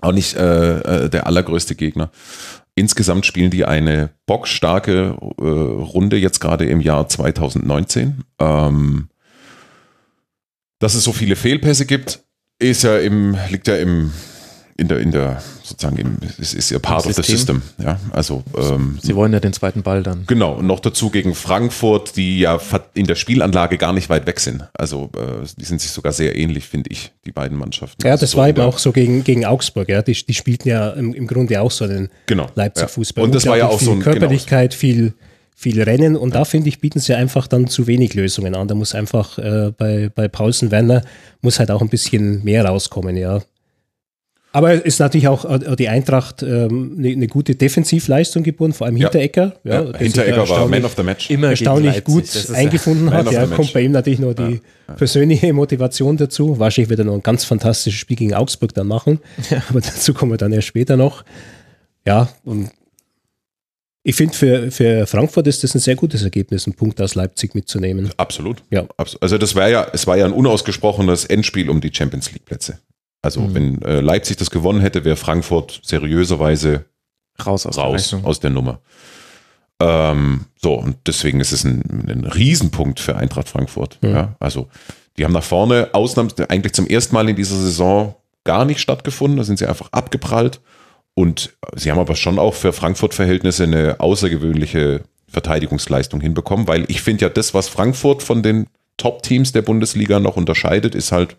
auch 0.00 0.12
nicht 0.12 0.36
äh, 0.36 1.04
äh, 1.04 1.10
der 1.10 1.26
allergrößte 1.26 1.74
Gegner. 1.74 2.10
Insgesamt 2.74 3.26
spielen 3.26 3.50
die 3.50 3.64
eine 3.64 4.10
bockstarke 4.26 5.16
äh, 5.38 5.42
Runde 5.44 6.16
jetzt 6.16 6.40
gerade 6.40 6.66
im 6.66 6.80
Jahr 6.80 7.08
2019. 7.08 8.24
Ähm, 8.38 9.08
dass 10.78 10.94
es 10.94 11.04
so 11.04 11.12
viele 11.12 11.36
Fehlpässe 11.36 11.86
gibt, 11.86 12.24
ist 12.58 12.82
ja 12.82 12.98
im, 12.98 13.36
liegt 13.50 13.68
ja 13.68 13.76
im, 13.76 14.12
in 14.82 14.88
der, 14.88 14.98
in 14.98 15.12
der 15.12 15.40
sozusagen 15.62 15.96
im, 15.96 16.16
es 16.40 16.54
ist 16.54 16.70
ja 16.70 16.78
part 16.80 17.06
of 17.06 17.14
the 17.14 17.22
system. 17.22 17.62
Ja, 17.78 17.98
also 18.10 18.42
ähm, 18.56 18.98
Sie 19.00 19.14
wollen 19.14 19.32
ja 19.32 19.38
den 19.38 19.52
zweiten 19.52 19.82
Ball 19.82 20.02
dann. 20.02 20.24
Genau, 20.26 20.54
und 20.54 20.66
noch 20.66 20.80
dazu 20.80 21.08
gegen 21.08 21.34
Frankfurt, 21.34 22.16
die 22.16 22.40
ja 22.40 22.58
in 22.94 23.06
der 23.06 23.14
Spielanlage 23.14 23.78
gar 23.78 23.92
nicht 23.92 24.10
weit 24.10 24.26
weg 24.26 24.40
sind. 24.40 24.64
Also 24.74 25.10
äh, 25.16 25.46
die 25.56 25.64
sind 25.64 25.80
sich 25.80 25.92
sogar 25.92 26.12
sehr 26.12 26.36
ähnlich, 26.36 26.64
finde 26.64 26.90
ich, 26.90 27.12
die 27.24 27.32
beiden 27.32 27.56
Mannschaften. 27.56 28.04
Ja, 28.04 28.14
das 28.14 28.22
also 28.22 28.38
war 28.38 28.48
eben 28.48 28.60
auch 28.60 28.78
so 28.78 28.90
gegen, 28.90 29.22
gegen 29.22 29.44
Augsburg, 29.44 29.88
ja. 29.88 30.02
Die, 30.02 30.14
die 30.14 30.34
spielten 30.34 30.68
ja 30.68 30.90
im, 30.90 31.14
im 31.14 31.28
Grunde 31.28 31.60
auch 31.60 31.70
so 31.70 31.84
einen 31.84 32.08
genau, 32.26 32.48
Leipzig-Fußball. 32.56 33.22
Ja. 33.22 33.26
Und 33.26 33.34
das 33.34 33.46
war 33.46 33.56
ja 33.56 33.68
auch 33.68 33.80
so 33.80 33.92
ein 33.92 34.00
Körperlichkeit, 34.00 34.72
genau. 34.72 34.80
viel 34.80 35.14
viel 35.54 35.80
Rennen 35.80 36.16
und 36.16 36.30
ja. 36.30 36.40
da 36.40 36.44
finde 36.44 36.68
ich, 36.68 36.80
bieten 36.80 36.98
sie 36.98 37.14
einfach 37.14 37.46
dann 37.46 37.68
zu 37.68 37.86
wenig 37.86 38.14
Lösungen 38.14 38.56
an. 38.56 38.66
Da 38.66 38.74
muss 38.74 38.96
einfach 38.96 39.38
äh, 39.38 39.70
bei, 39.70 40.10
bei 40.12 40.26
Paulsen 40.26 40.72
Werner 40.72 41.02
muss 41.40 41.60
halt 41.60 41.70
auch 41.70 41.80
ein 41.80 41.88
bisschen 41.88 42.42
mehr 42.42 42.64
rauskommen, 42.64 43.16
ja. 43.16 43.40
Aber 44.54 44.84
ist 44.84 45.00
natürlich 45.00 45.28
auch 45.28 45.44
äh, 45.46 45.76
die 45.76 45.88
Eintracht 45.88 46.42
ähm, 46.42 46.96
eine, 46.98 47.08
eine, 47.08 47.26
gute 47.26 47.54
Defensivleistung 47.54 48.42
geboren, 48.42 48.74
vor 48.74 48.86
allem 48.86 48.96
Hinterecker. 48.96 49.54
Ja, 49.64 49.82
ja, 49.82 49.96
Hinterecker 49.96 50.46
war 50.48 50.68
Man 50.68 50.84
of 50.84 50.94
the 50.94 51.02
Match. 51.02 51.30
Immer 51.30 51.50
erstaunlich 51.50 52.04
gut 52.04 52.24
eingefunden 52.52 53.10
hat. 53.10 53.32
Ja, 53.32 53.46
kommt 53.46 53.72
bei 53.72 53.80
ihm 53.80 53.92
natürlich 53.92 54.18
noch 54.18 54.34
die 54.34 54.60
ja. 54.88 54.94
persönliche 54.94 55.52
Motivation 55.54 56.18
dazu. 56.18 56.58
Wahrscheinlich 56.58 56.90
wird 56.90 57.00
er 57.00 57.06
noch 57.06 57.14
ein 57.14 57.22
ganz 57.22 57.44
fantastisches 57.44 57.98
Spiel 57.98 58.16
gegen 58.16 58.34
Augsburg 58.34 58.74
dann 58.74 58.88
machen. 58.88 59.20
Aber 59.70 59.80
dazu 59.80 60.12
kommen 60.12 60.32
wir 60.32 60.38
dann 60.38 60.52
erst 60.52 60.68
später 60.68 60.98
noch. 60.98 61.24
Ja, 62.06 62.28
und 62.44 62.70
ich 64.04 64.16
finde, 64.16 64.34
für, 64.34 64.70
für 64.70 65.06
Frankfurt 65.06 65.46
ist 65.46 65.62
das 65.62 65.74
ein 65.74 65.78
sehr 65.78 65.94
gutes 65.94 66.24
Ergebnis, 66.24 66.66
einen 66.66 66.74
Punkt 66.74 67.00
aus 67.00 67.14
Leipzig 67.14 67.54
mitzunehmen. 67.54 68.10
Absolut. 68.16 68.62
Ja. 68.70 68.86
Also 69.20 69.38
das 69.38 69.54
war 69.54 69.68
ja, 69.68 69.86
es 69.92 70.06
war 70.06 70.18
ja 70.18 70.26
ein 70.26 70.32
unausgesprochenes 70.32 71.24
Endspiel 71.26 71.70
um 71.70 71.80
die 71.80 71.90
Champions 71.94 72.32
League 72.32 72.44
Plätze. 72.44 72.80
Also 73.22 73.40
mhm. 73.40 73.54
wenn 73.54 73.82
äh, 73.82 74.00
Leipzig 74.00 74.36
das 74.36 74.50
gewonnen 74.50 74.80
hätte, 74.80 75.04
wäre 75.04 75.16
Frankfurt 75.16 75.80
seriöserweise 75.84 76.84
raus 77.44 77.66
aus, 77.66 77.78
raus 77.78 78.10
der, 78.10 78.24
aus 78.24 78.40
der 78.40 78.50
Nummer. 78.50 78.80
Ähm, 79.80 80.46
so, 80.60 80.74
und 80.74 80.96
deswegen 81.06 81.40
ist 81.40 81.52
es 81.52 81.64
ein, 81.64 81.82
ein 82.08 82.24
Riesenpunkt 82.24 83.00
für 83.00 83.16
Eintracht 83.16 83.48
Frankfurt. 83.48 83.98
Mhm. 84.02 84.10
Ja, 84.10 84.36
also 84.38 84.68
die 85.16 85.24
haben 85.24 85.32
nach 85.32 85.42
vorne 85.42 85.90
Ausnahms 85.92 86.38
eigentlich 86.48 86.72
zum 86.72 86.86
ersten 86.86 87.14
Mal 87.14 87.28
in 87.28 87.36
dieser 87.36 87.56
Saison 87.56 88.14
gar 88.44 88.64
nicht 88.64 88.80
stattgefunden. 88.80 89.38
Da 89.38 89.44
sind 89.44 89.58
sie 89.58 89.66
einfach 89.66 89.88
abgeprallt. 89.92 90.60
Und 91.14 91.52
sie 91.76 91.90
haben 91.90 91.98
aber 91.98 92.16
schon 92.16 92.38
auch 92.38 92.54
für 92.54 92.72
Frankfurt-Verhältnisse 92.72 93.64
eine 93.64 94.00
außergewöhnliche 94.00 95.02
Verteidigungsleistung 95.28 96.20
hinbekommen, 96.20 96.68
weil 96.68 96.84
ich 96.88 97.02
finde 97.02 97.24
ja, 97.24 97.28
das, 97.28 97.54
was 97.54 97.68
Frankfurt 97.68 98.22
von 98.22 98.42
den 98.42 98.66
Top-Teams 98.96 99.52
der 99.52 99.62
Bundesliga 99.62 100.20
noch 100.20 100.36
unterscheidet, 100.36 100.94
ist 100.94 101.12
halt 101.12 101.36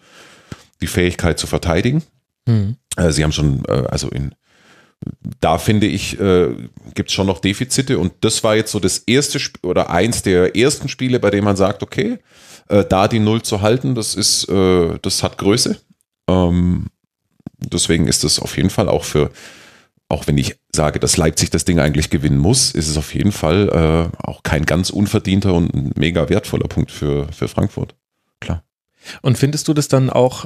die 0.81 0.87
Fähigkeit 0.87 1.39
zu 1.39 1.47
verteidigen. 1.47 2.03
Mhm. 2.45 2.77
Sie 3.09 3.23
haben 3.23 3.31
schon, 3.31 3.63
äh, 3.65 3.85
also 3.89 4.09
in, 4.09 4.35
da 5.39 5.57
finde 5.57 5.87
ich, 5.87 6.19
äh, 6.19 6.49
gibt 6.93 7.09
es 7.09 7.13
schon 7.13 7.27
noch 7.27 7.39
Defizite 7.39 7.97
und 7.99 8.13
das 8.21 8.43
war 8.43 8.55
jetzt 8.55 8.71
so 8.71 8.79
das 8.79 8.99
erste 8.99 9.37
Sp 9.41 9.59
oder 9.63 9.89
eins 9.89 10.21
der 10.21 10.55
ersten 10.55 10.89
Spiele, 10.89 11.19
bei 11.19 11.29
dem 11.29 11.43
man 11.43 11.55
sagt, 11.55 11.83
okay, 11.83 12.19
da 12.67 13.09
die 13.09 13.19
Null 13.19 13.41
zu 13.41 13.61
halten, 13.61 13.93
das 13.93 14.15
ist, 14.15 14.47
das 14.47 15.21
hat 15.21 15.37
Größe. 15.37 15.75
Ähm, 16.29 16.87
deswegen 17.59 18.07
ist 18.07 18.23
das 18.23 18.39
auf 18.39 18.55
jeden 18.55 18.69
Fall 18.69 18.87
auch 18.87 19.03
für, 19.03 19.31
auch 20.07 20.27
wenn 20.27 20.37
ich 20.37 20.55
sage, 20.73 20.99
dass 20.99 21.17
Leipzig 21.17 21.49
das 21.49 21.65
Ding 21.65 21.79
eigentlich 21.79 22.09
gewinnen 22.09 22.37
muss, 22.37 22.71
ist 22.71 22.87
es 22.87 22.95
auf 22.95 23.13
jeden 23.13 23.33
Fall 23.33 24.09
auch 24.17 24.43
kein 24.43 24.65
ganz 24.65 24.91
unverdienter 24.91 25.53
und 25.53 25.97
mega 25.97 26.29
wertvoller 26.29 26.69
Punkt 26.69 26.89
für, 26.89 27.27
für 27.33 27.49
Frankfurt. 27.49 27.95
Klar. 28.39 28.63
Und 29.21 29.37
findest 29.37 29.67
du 29.67 29.73
das 29.73 29.89
dann 29.89 30.09
auch 30.09 30.45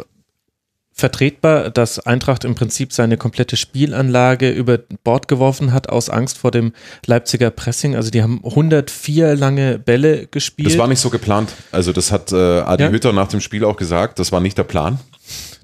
vertretbar, 0.97 1.69
dass 1.69 1.99
Eintracht 1.99 2.43
im 2.43 2.55
Prinzip 2.55 2.91
seine 2.91 3.17
komplette 3.17 3.55
Spielanlage 3.55 4.49
über 4.49 4.79
Bord 5.03 5.27
geworfen 5.27 5.71
hat 5.71 5.89
aus 5.89 6.09
Angst 6.09 6.39
vor 6.39 6.49
dem 6.51 6.73
Leipziger 7.05 7.51
Pressing. 7.51 7.95
Also 7.95 8.09
die 8.09 8.23
haben 8.23 8.41
104 8.43 9.35
lange 9.35 9.77
Bälle 9.77 10.25
gespielt. 10.27 10.69
Das 10.71 10.77
war 10.77 10.87
nicht 10.87 10.99
so 10.99 11.09
geplant. 11.11 11.53
Also 11.71 11.93
das 11.93 12.11
hat 12.11 12.31
äh, 12.31 12.35
Adi 12.35 12.83
Ja? 12.83 12.89
Hütter 12.89 13.13
nach 13.13 13.27
dem 13.27 13.41
Spiel 13.41 13.63
auch 13.63 13.77
gesagt, 13.77 14.17
das 14.19 14.31
war 14.31 14.39
nicht 14.39 14.57
der 14.57 14.63
Plan. 14.63 14.99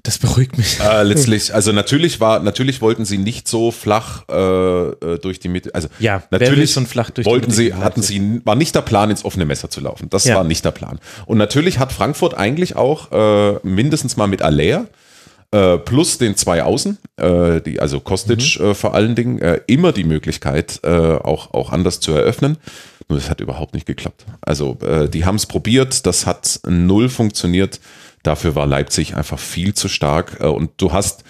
Das 0.04 0.18
beruhigt 0.18 0.58
mich. 0.58 0.78
Äh, 0.80 1.02
letztlich, 1.02 1.54
also 1.54 1.72
natürlich 1.72 2.20
war, 2.20 2.38
natürlich 2.38 2.82
wollten 2.82 3.06
sie 3.06 3.16
nicht 3.16 3.48
so 3.48 3.70
flach 3.70 4.24
äh, 4.28 4.34
äh, 4.34 5.18
durch 5.18 5.40
die 5.40 5.48
Mitte. 5.48 5.74
Also 5.74 5.88
Ja, 5.98 6.22
natürlich 6.30 6.72
schon 6.72 6.86
flach 6.86 7.08
durch 7.10 7.24
die 7.24 7.30
wollten 7.30 7.46
Mitte 7.46 7.56
sie, 7.56 7.74
hatten 7.74 8.02
sie, 8.02 8.42
war 8.44 8.54
nicht 8.54 8.74
der 8.74 8.82
Plan, 8.82 9.08
ins 9.10 9.24
offene 9.24 9.46
Messer 9.46 9.70
zu 9.70 9.80
laufen. 9.80 10.10
Das 10.10 10.24
Ja. 10.24 10.36
war 10.36 10.44
nicht 10.44 10.62
der 10.64 10.72
Plan. 10.72 11.00
Und 11.24 11.38
natürlich 11.38 11.78
hat 11.78 11.90
Frankfurt 11.90 12.34
eigentlich 12.34 12.76
auch 12.76 13.10
äh, 13.12 13.58
mindestens 13.62 14.18
mal 14.18 14.26
mit 14.26 14.42
Aller 14.42 14.86
äh, 15.54 15.78
plus 15.78 16.18
den 16.18 16.34
zwei 16.36 16.64
Außen, 16.64 16.98
äh, 17.16 17.60
die, 17.60 17.78
also 17.78 18.00
Kostic 18.00 18.58
Mhm. 18.58 18.66
äh, 18.66 18.74
vor 18.74 18.94
allen 18.94 19.14
Dingen, 19.14 19.38
äh, 19.40 19.60
immer 19.68 19.92
die 19.92 20.02
Möglichkeit, 20.04 20.80
äh, 20.82 20.88
auch, 20.88 21.54
auch 21.54 21.70
anders 21.70 22.00
zu 22.00 22.12
eröffnen. 22.12 22.56
Nur 23.08 23.18
das 23.18 23.30
hat 23.30 23.40
überhaupt 23.40 23.72
nicht 23.74 23.86
geklappt. 23.86 24.26
Also 24.40 24.78
äh, 24.84 25.08
die 25.08 25.24
haben 25.24 25.36
es 25.36 25.46
probiert, 25.46 26.06
das 26.06 26.26
hat 26.26 26.60
null 26.66 27.08
funktioniert. 27.08 27.78
Dafür 28.24 28.56
war 28.56 28.66
Leipzig 28.66 29.14
einfach 29.14 29.38
viel 29.38 29.74
zu 29.74 29.88
stark. 29.88 30.40
Und 30.40 30.70
du 30.78 30.92
hast 30.92 31.22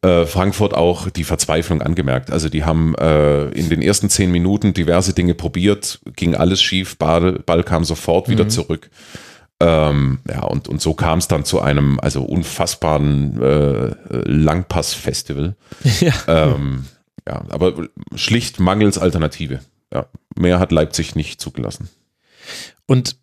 Frankfurt 0.00 0.74
auch 0.74 1.10
die 1.10 1.24
Verzweiflung 1.24 1.82
angemerkt. 1.82 2.30
Also 2.30 2.48
die 2.48 2.62
haben 2.62 2.94
äh, 2.94 3.48
in 3.48 3.68
den 3.68 3.82
ersten 3.82 4.08
zehn 4.08 4.30
Minuten 4.30 4.72
diverse 4.72 5.12
Dinge 5.12 5.34
probiert, 5.34 5.98
ging 6.14 6.36
alles 6.36 6.62
schief, 6.62 6.96
Ball, 6.98 7.40
Ball 7.44 7.64
kam 7.64 7.82
sofort 7.82 8.28
wieder 8.28 8.48
zurück. 8.48 8.90
Ähm, 9.60 10.20
ja, 10.28 10.44
und, 10.44 10.68
und 10.68 10.80
so 10.80 10.94
kam 10.94 11.18
es 11.18 11.26
dann 11.26 11.44
zu 11.44 11.60
einem 11.60 11.98
also 12.00 12.22
unfassbaren 12.22 13.42
äh, 13.42 13.94
Langpass-Festival. 14.10 15.56
ja. 16.00 16.12
Ähm, 16.28 16.84
ja, 17.26 17.44
aber 17.50 17.88
schlicht 18.14 18.60
mangels 18.60 18.98
Alternative. 18.98 19.60
Ja, 19.92 20.06
mehr 20.36 20.60
hat 20.60 20.70
Leipzig 20.70 21.16
nicht 21.16 21.40
zugelassen. 21.40 21.88
Und 22.86 23.16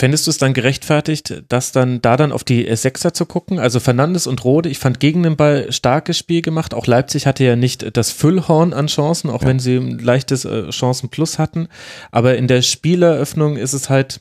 fändest 0.00 0.26
du 0.26 0.30
es 0.30 0.38
dann 0.38 0.52
gerechtfertigt, 0.52 1.44
das 1.48 1.70
dann 1.70 2.02
da 2.02 2.16
dann 2.16 2.32
auf 2.32 2.42
die 2.42 2.74
Sechser 2.76 3.14
zu 3.14 3.24
gucken? 3.24 3.60
Also 3.60 3.78
Fernandes 3.78 4.26
und 4.26 4.44
Rode, 4.44 4.68
ich 4.68 4.78
fand 4.78 4.98
gegen 5.00 5.22
den 5.22 5.36
Ball 5.36 5.70
starkes 5.72 6.18
Spiel 6.18 6.42
gemacht. 6.42 6.74
Auch 6.74 6.86
Leipzig 6.86 7.26
hatte 7.26 7.44
ja 7.44 7.56
nicht 7.56 7.96
das 7.96 8.10
Füllhorn 8.10 8.72
an 8.72 8.88
Chancen, 8.88 9.30
auch 9.30 9.44
wenn 9.44 9.60
sie 9.60 9.76
ein 9.76 9.98
leichtes 9.98 10.44
äh, 10.44 10.72
Chancenplus 10.72 11.38
hatten. 11.38 11.68
Aber 12.10 12.36
in 12.36 12.48
der 12.48 12.62
Spieleröffnung 12.62 13.56
ist 13.56 13.74
es 13.74 13.88
halt 13.88 14.20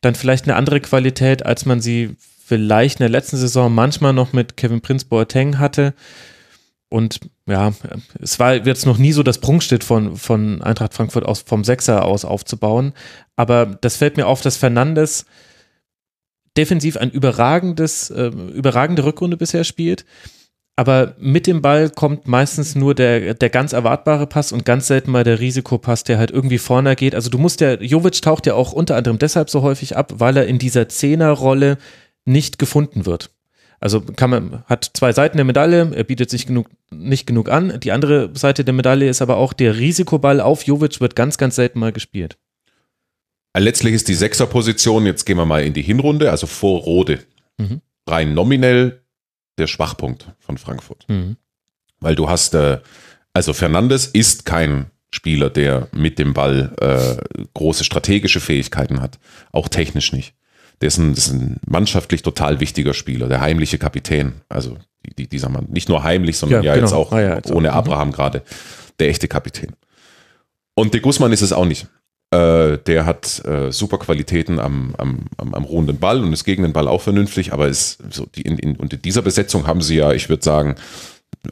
dann 0.00 0.14
vielleicht 0.14 0.44
eine 0.44 0.56
andere 0.56 0.80
Qualität, 0.80 1.44
als 1.44 1.66
man 1.66 1.80
sie 1.80 2.16
vielleicht 2.44 3.00
in 3.00 3.04
der 3.04 3.10
letzten 3.10 3.36
Saison 3.36 3.72
manchmal 3.72 4.12
noch 4.12 4.32
mit 4.32 4.56
Kevin 4.56 4.80
Prince 4.80 5.06
Boateng 5.06 5.58
hatte. 5.58 5.94
Und 6.88 7.20
ja, 7.46 7.72
es 8.20 8.38
war 8.40 8.54
jetzt 8.54 8.86
noch 8.86 8.98
nie 8.98 9.12
so 9.12 9.22
das 9.22 9.38
Prunkstück 9.38 9.84
von, 9.84 10.16
von 10.16 10.60
Eintracht 10.60 10.94
Frankfurt 10.94 11.24
aus, 11.24 11.42
vom 11.42 11.62
Sechser 11.62 12.04
aus 12.04 12.24
aufzubauen. 12.24 12.92
Aber 13.36 13.66
das 13.66 13.96
fällt 13.96 14.16
mir 14.16 14.26
auf, 14.26 14.40
dass 14.40 14.56
Fernandes 14.56 15.26
defensiv 16.56 16.96
ein 16.96 17.10
überragendes, 17.10 18.10
äh, 18.10 18.26
überragende 18.26 19.04
Rückrunde 19.04 19.36
bisher 19.36 19.62
spielt. 19.62 20.04
Aber 20.80 21.14
mit 21.18 21.46
dem 21.46 21.60
Ball 21.60 21.90
kommt 21.90 22.26
meistens 22.26 22.74
nur 22.74 22.94
der, 22.94 23.34
der 23.34 23.50
ganz 23.50 23.74
erwartbare 23.74 24.26
Pass 24.26 24.50
und 24.50 24.64
ganz 24.64 24.86
selten 24.86 25.10
mal 25.10 25.24
der 25.24 25.38
Risikopass, 25.38 26.04
der 26.04 26.16
halt 26.16 26.30
irgendwie 26.30 26.56
vorne 26.56 26.96
geht. 26.96 27.14
Also 27.14 27.28
du 27.28 27.36
musst 27.36 27.60
ja, 27.60 27.74
Jovic 27.74 28.22
taucht 28.22 28.46
ja 28.46 28.54
auch 28.54 28.72
unter 28.72 28.96
anderem 28.96 29.18
deshalb 29.18 29.50
so 29.50 29.60
häufig 29.60 29.98
ab, 29.98 30.14
weil 30.16 30.38
er 30.38 30.46
in 30.46 30.58
dieser 30.58 30.88
Zehnerrolle 30.88 31.76
nicht 32.24 32.58
gefunden 32.58 33.04
wird. 33.04 33.28
Also 33.78 34.00
kann 34.00 34.30
man, 34.30 34.62
hat 34.64 34.90
zwei 34.94 35.12
Seiten 35.12 35.36
der 35.36 35.44
Medaille, 35.44 35.90
er 35.94 36.04
bietet 36.04 36.30
sich 36.30 36.46
genug, 36.46 36.70
nicht 36.90 37.26
genug 37.26 37.50
an. 37.50 37.78
Die 37.80 37.92
andere 37.92 38.30
Seite 38.32 38.64
der 38.64 38.72
Medaille 38.72 39.10
ist 39.10 39.20
aber 39.20 39.36
auch, 39.36 39.52
der 39.52 39.76
Risikoball 39.76 40.40
auf 40.40 40.62
Jovic 40.62 40.98
wird 41.02 41.14
ganz, 41.14 41.36
ganz 41.36 41.56
selten 41.56 41.78
mal 41.78 41.92
gespielt. 41.92 42.38
Letztlich 43.54 43.92
ist 43.92 44.08
die 44.08 44.14
Sechserposition, 44.14 45.04
jetzt 45.04 45.26
gehen 45.26 45.36
wir 45.36 45.44
mal 45.44 45.62
in 45.62 45.74
die 45.74 45.82
Hinrunde, 45.82 46.30
also 46.30 46.46
vor 46.46 46.80
Rode, 46.80 47.18
Mhm. 47.58 47.82
rein 48.08 48.32
nominell 48.32 48.99
der 49.60 49.66
Schwachpunkt 49.68 50.26
von 50.40 50.58
Frankfurt. 50.58 51.04
Mhm. 51.08 51.36
Weil 52.00 52.16
du 52.16 52.28
hast, 52.28 52.54
äh, 52.54 52.78
also 53.32 53.52
Fernandes 53.52 54.06
ist 54.06 54.44
kein 54.44 54.86
Spieler, 55.12 55.50
der 55.50 55.88
mit 55.92 56.18
dem 56.18 56.34
Ball 56.34 56.72
äh, 56.80 57.44
große 57.54 57.84
strategische 57.84 58.40
Fähigkeiten 58.40 59.00
hat, 59.00 59.18
auch 59.52 59.68
technisch 59.68 60.12
nicht. 60.12 60.34
Der 60.80 60.88
ist 60.88 60.98
ein, 60.98 61.12
ist 61.12 61.30
ein 61.30 61.58
mannschaftlich 61.66 62.22
total 62.22 62.60
wichtiger 62.60 62.94
Spieler, 62.94 63.28
der 63.28 63.40
heimliche 63.40 63.76
Kapitän. 63.78 64.40
Also 64.48 64.78
die, 65.04 65.14
die, 65.14 65.28
dieser 65.28 65.48
Mann, 65.50 65.66
nicht 65.68 65.88
nur 65.88 66.02
heimlich, 66.02 66.38
sondern 66.38 66.62
Ja, 66.62 66.74
ja, 66.74 66.80
jetzt 66.80 66.90
genau. 66.90 67.02
auch 67.02 67.12
Ah, 67.12 67.20
ja, 67.20 67.34
jetzt 67.36 67.50
auch. 67.50 67.56
ohne 67.56 67.68
Mhm. 67.68 67.74
Abraham 67.74 68.12
gerade, 68.12 68.42
der 68.98 69.08
echte 69.10 69.28
Kapitän. 69.28 69.74
Und 70.74 70.94
de 70.94 71.00
Guzman 71.00 71.32
ist 71.32 71.42
es 71.42 71.52
auch 71.52 71.66
nicht. 71.66 71.86
Äh, 72.32 72.78
der 72.78 73.06
hat 73.06 73.44
äh, 73.44 73.72
super 73.72 73.98
Qualitäten 73.98 74.60
am, 74.60 74.94
am, 74.96 75.24
am, 75.36 75.52
am 75.52 75.64
ruhenden 75.64 75.98
Ball 75.98 76.22
und 76.22 76.32
ist 76.32 76.44
gegen 76.44 76.62
den 76.62 76.72
Ball 76.72 76.86
auch 76.86 77.02
vernünftig, 77.02 77.52
aber 77.52 77.66
ist 77.66 77.98
so 78.10 78.26
die, 78.26 78.42
in, 78.42 78.56
in, 78.56 78.76
und 78.76 78.92
in 78.92 79.02
dieser 79.02 79.22
Besetzung 79.22 79.66
haben 79.66 79.82
sie 79.82 79.96
ja, 79.96 80.12
ich 80.12 80.28
würde 80.28 80.44
sagen, 80.44 80.76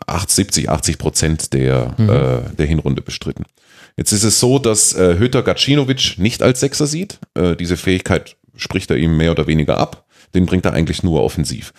80, 0.07 0.37
70, 0.37 0.71
80 0.71 0.99
Prozent 0.99 1.53
der, 1.53 1.95
äh, 1.99 2.55
der 2.57 2.67
Hinrunde 2.67 3.03
bestritten. 3.03 3.45
Jetzt 3.97 4.13
ist 4.13 4.23
es 4.23 4.39
so, 4.39 4.61
dass 4.61 4.95
äh, 4.95 5.19
Hütter 5.19 5.43
Gacinovic 5.43 6.19
nicht 6.19 6.43
als 6.43 6.61
Sechser 6.61 6.87
sieht. 6.87 7.19
Äh, 7.35 7.57
diese 7.57 7.77
Fähigkeit 7.77 8.37
spricht 8.55 8.91
er 8.91 8.97
ihm 8.97 9.17
mehr 9.17 9.33
oder 9.33 9.49
weniger 9.49 9.79
ab. 9.79 10.05
Den 10.35 10.47
bringt 10.47 10.65
er 10.65 10.75
eigentlich 10.75 11.03
nur 11.03 11.23
offensiv. 11.25 11.73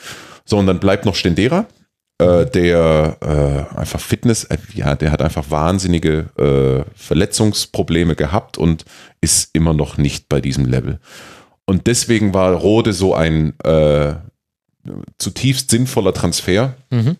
So, 0.43 0.57
und 0.57 0.65
dann 0.65 0.79
bleibt 0.79 1.05
noch 1.05 1.15
Stendera, 1.15 1.67
äh, 2.19 2.45
der 2.45 3.17
äh, 3.21 3.77
einfach 3.77 3.99
Fitness, 3.99 4.43
äh, 4.45 4.57
ja, 4.73 4.95
der 4.95 5.11
hat 5.11 5.21
einfach 5.21 5.49
wahnsinnige 5.49 6.29
äh, 6.38 6.89
Verletzungsprobleme 6.95 8.15
gehabt 8.15 8.57
und 8.57 8.85
ist 9.21 9.49
immer 9.53 9.73
noch 9.73 9.97
nicht 9.97 10.29
bei 10.29 10.41
diesem 10.41 10.65
Level. 10.65 10.99
Und 11.65 11.88
deswegen 11.88 12.33
war 12.33 12.53
Rode 12.53 12.93
so 12.93 13.13
ein 13.15 13.53
äh, 13.61 14.13
zutiefst 15.17 15.69
sinnvoller 15.69 16.13
Transfer 16.13 16.75
Mhm. 16.89 17.17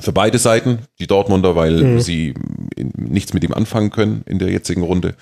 für 0.00 0.12
beide 0.12 0.38
Seiten. 0.38 0.80
Die 0.98 1.06
Dortmunder, 1.06 1.56
weil 1.56 2.00
sie 2.00 2.34
in, 2.76 2.92
nichts 2.96 3.34
mit 3.34 3.44
ihm 3.44 3.52
anfangen 3.52 3.90
können 3.90 4.22
in 4.26 4.38
der 4.38 4.50
jetzigen 4.50 4.82
Runde. 4.82 5.14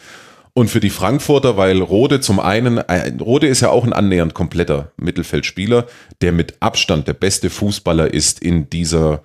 Und 0.61 0.69
für 0.69 0.81
die 0.81 0.91
Frankfurter, 0.91 1.57
weil 1.57 1.81
Rode 1.81 2.21
zum 2.21 2.39
einen, 2.39 2.77
äh, 2.79 3.13
Rode 3.19 3.47
ist 3.47 3.61
ja 3.61 3.71
auch 3.71 3.85
ein 3.85 3.93
annähernd 3.95 4.35
kompletter 4.35 4.93
Mittelfeldspieler, 4.99 5.87
der 6.21 6.33
mit 6.33 6.55
Abstand 6.61 7.09
der 7.09 7.15
beste 7.15 7.49
Fußballer 7.49 8.13
ist 8.13 8.41
in 8.41 8.69
dieser 8.69 9.23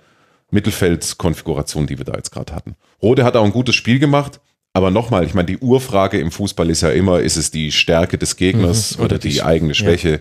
Mittelfeldkonfiguration, 0.50 1.86
die 1.86 1.98
wir 1.98 2.04
da 2.04 2.14
jetzt 2.14 2.30
gerade 2.30 2.54
hatten. 2.54 2.76
Rode 3.02 3.24
hat 3.24 3.36
auch 3.36 3.44
ein 3.44 3.52
gutes 3.52 3.74
Spiel 3.74 3.98
gemacht, 3.98 4.40
aber 4.72 4.90
nochmal, 4.90 5.24
ich 5.24 5.34
meine, 5.34 5.46
die 5.46 5.58
Urfrage 5.58 6.18
im 6.18 6.30
Fußball 6.30 6.70
ist 6.70 6.82
ja 6.82 6.90
immer, 6.90 7.20
ist 7.20 7.36
es 7.36 7.50
die 7.50 7.72
Stärke 7.72 8.18
des 8.18 8.36
Gegners 8.36 8.92
Mhm, 8.96 9.04
oder, 9.04 9.14
oder 9.16 9.18
die, 9.18 9.28
die- 9.30 9.42
eigene 9.42 9.74
Schwäche? 9.74 10.20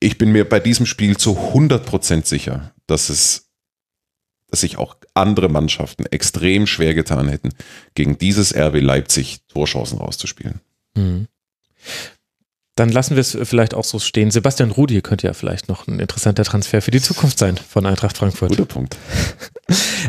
Ich 0.00 0.18
bin 0.18 0.30
mir 0.32 0.46
bei 0.48 0.60
diesem 0.60 0.86
Spiel 0.86 1.16
zu 1.16 1.36
100% 1.54 2.26
sicher, 2.26 2.72
dass 2.86 3.08
es 3.08 3.45
dass 4.48 4.60
sich 4.60 4.78
auch 4.78 4.96
andere 5.14 5.48
Mannschaften 5.48 6.06
extrem 6.06 6.66
schwer 6.66 6.94
getan 6.94 7.28
hätten, 7.28 7.50
gegen 7.94 8.18
dieses 8.18 8.54
RB 8.54 8.80
Leipzig 8.80 9.40
Torchancen 9.48 9.98
rauszuspielen. 9.98 10.60
Mhm. 10.96 11.28
Dann 12.76 12.90
lassen 12.90 13.16
wir 13.16 13.22
es 13.22 13.36
vielleicht 13.44 13.72
auch 13.72 13.84
so 13.84 13.98
stehen. 13.98 14.30
Sebastian 14.30 14.70
Rudi 14.70 15.00
könnte 15.00 15.26
ja 15.26 15.32
vielleicht 15.32 15.68
noch 15.68 15.86
ein 15.86 15.98
interessanter 15.98 16.44
Transfer 16.44 16.82
für 16.82 16.90
die 16.90 17.00
Zukunft 17.00 17.38
sein 17.38 17.56
von 17.56 17.86
Eintracht 17.86 18.18
Frankfurt. 18.18 18.50
Guter 18.50 18.66
Punkt. 18.66 18.96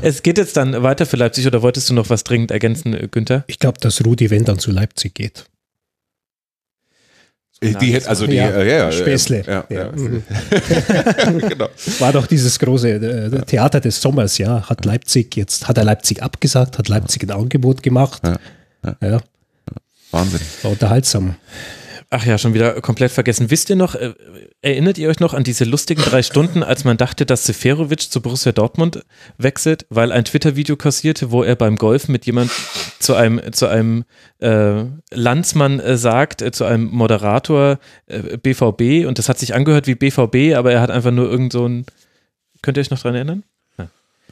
Es 0.04 0.22
geht 0.22 0.38
jetzt 0.38 0.56
dann 0.58 0.84
weiter 0.84 1.08
für 1.08 1.18
Leipzig 1.18 1.48
oder 1.48 1.64
wolltest 1.64 1.90
du 1.90 1.96
noch 1.96 2.12
was 2.12 2.24
dringend 2.24 2.52
ergänzen, 2.52 2.96
Günther? 3.10 3.44
Ich 3.48 3.58
glaube, 3.58 3.80
dass 3.80 4.06
Rudi, 4.06 4.30
wenn 4.30 4.46
dann 4.46 4.60
zu 4.60 4.70
Leipzig 4.70 5.16
geht. 5.16 5.46
Die 7.62 7.94
hätte, 7.94 8.08
also 8.08 8.28
die, 8.28 8.36
Ja, 8.36 8.50
äh, 8.50 8.70
ja, 8.70 8.78
ja, 8.78 8.92
Späßle. 8.92 9.44
Ja, 9.48 9.66
ja. 9.70 9.86
Ja. 9.86 9.92
Mhm. 9.92 10.24
genau. 11.50 11.70
War 12.00 12.14
doch 12.14 12.28
dieses 12.28 12.60
große 12.60 12.90
äh, 12.90 13.42
Theater 13.46 13.80
des 13.80 14.00
Sommers, 14.00 14.38
ja. 14.38 14.70
Hat 14.70 14.86
Leipzig 14.86 15.36
jetzt, 15.36 15.68
hat 15.68 15.78
er 15.78 15.84
Leipzig 15.84 16.22
abgesagt, 16.22 16.78
hat 16.78 16.88
Leipzig 16.88 17.24
ein 17.24 17.32
Angebot 17.32 17.82
gemacht. 17.82 18.22
Ja, 18.24 18.96
Ja, 19.02 19.20
Wahnsinn. 20.12 20.42
war 20.62 20.72
unterhaltsam. 20.72 21.36
Ach 22.10 22.26
ja, 22.26 22.38
schon 22.38 22.54
wieder 22.54 22.80
komplett 22.80 23.12
vergessen. 23.12 23.52
Wisst 23.52 23.70
ihr 23.70 23.76
noch, 23.76 23.94
äh, 23.96 24.14
erinnert 24.62 24.98
ihr 24.98 25.10
euch 25.10 25.20
noch 25.20 25.34
an 25.34 25.44
diese 25.44 25.66
lustigen 25.66 26.02
drei 26.02 26.24
Stunden, 26.24 26.64
als 26.64 26.86
man 26.86 26.96
dachte, 26.96 27.26
dass 27.26 27.46
Seferovic 27.46 28.10
zu 28.10 28.22
Borussia 28.22 28.54
Dortmund 28.54 29.04
wechselt, 29.38 29.86
weil 29.90 30.14
ein 30.14 30.24
Twitter-Video 30.24 30.78
kassierte, 30.78 31.32
wo 31.32 31.44
er 31.44 31.56
beim 31.56 31.76
Golf 31.76 32.08
mit 32.08 32.26
jemand 32.26 32.50
zu 33.08 33.16
einem, 33.16 33.54
zu 33.54 33.68
einem 33.68 34.04
äh, 34.40 34.84
Landsmann 35.12 35.80
äh, 35.80 35.96
sagt, 35.96 36.42
äh, 36.42 36.52
zu 36.52 36.66
einem 36.66 36.90
Moderator 36.92 37.80
äh, 38.08 38.38
BVB 38.38 39.08
und 39.08 39.18
das 39.18 39.30
hat 39.30 39.40
sich 39.40 39.56
angehört 39.56 39.88
wie 39.88 39.96
BVB, 39.96 40.58
aber 40.58 40.74
er 40.74 40.82
hat 40.82 40.92
einfach 40.92 41.12
nur 41.12 41.32
irgend 41.32 41.54
so 41.54 41.66
ein, 41.66 41.86
könnt 42.62 42.78
ihr 42.78 42.82
euch 42.82 42.92
noch 42.92 43.00
dran 43.00 43.16
erinnern? 43.16 43.44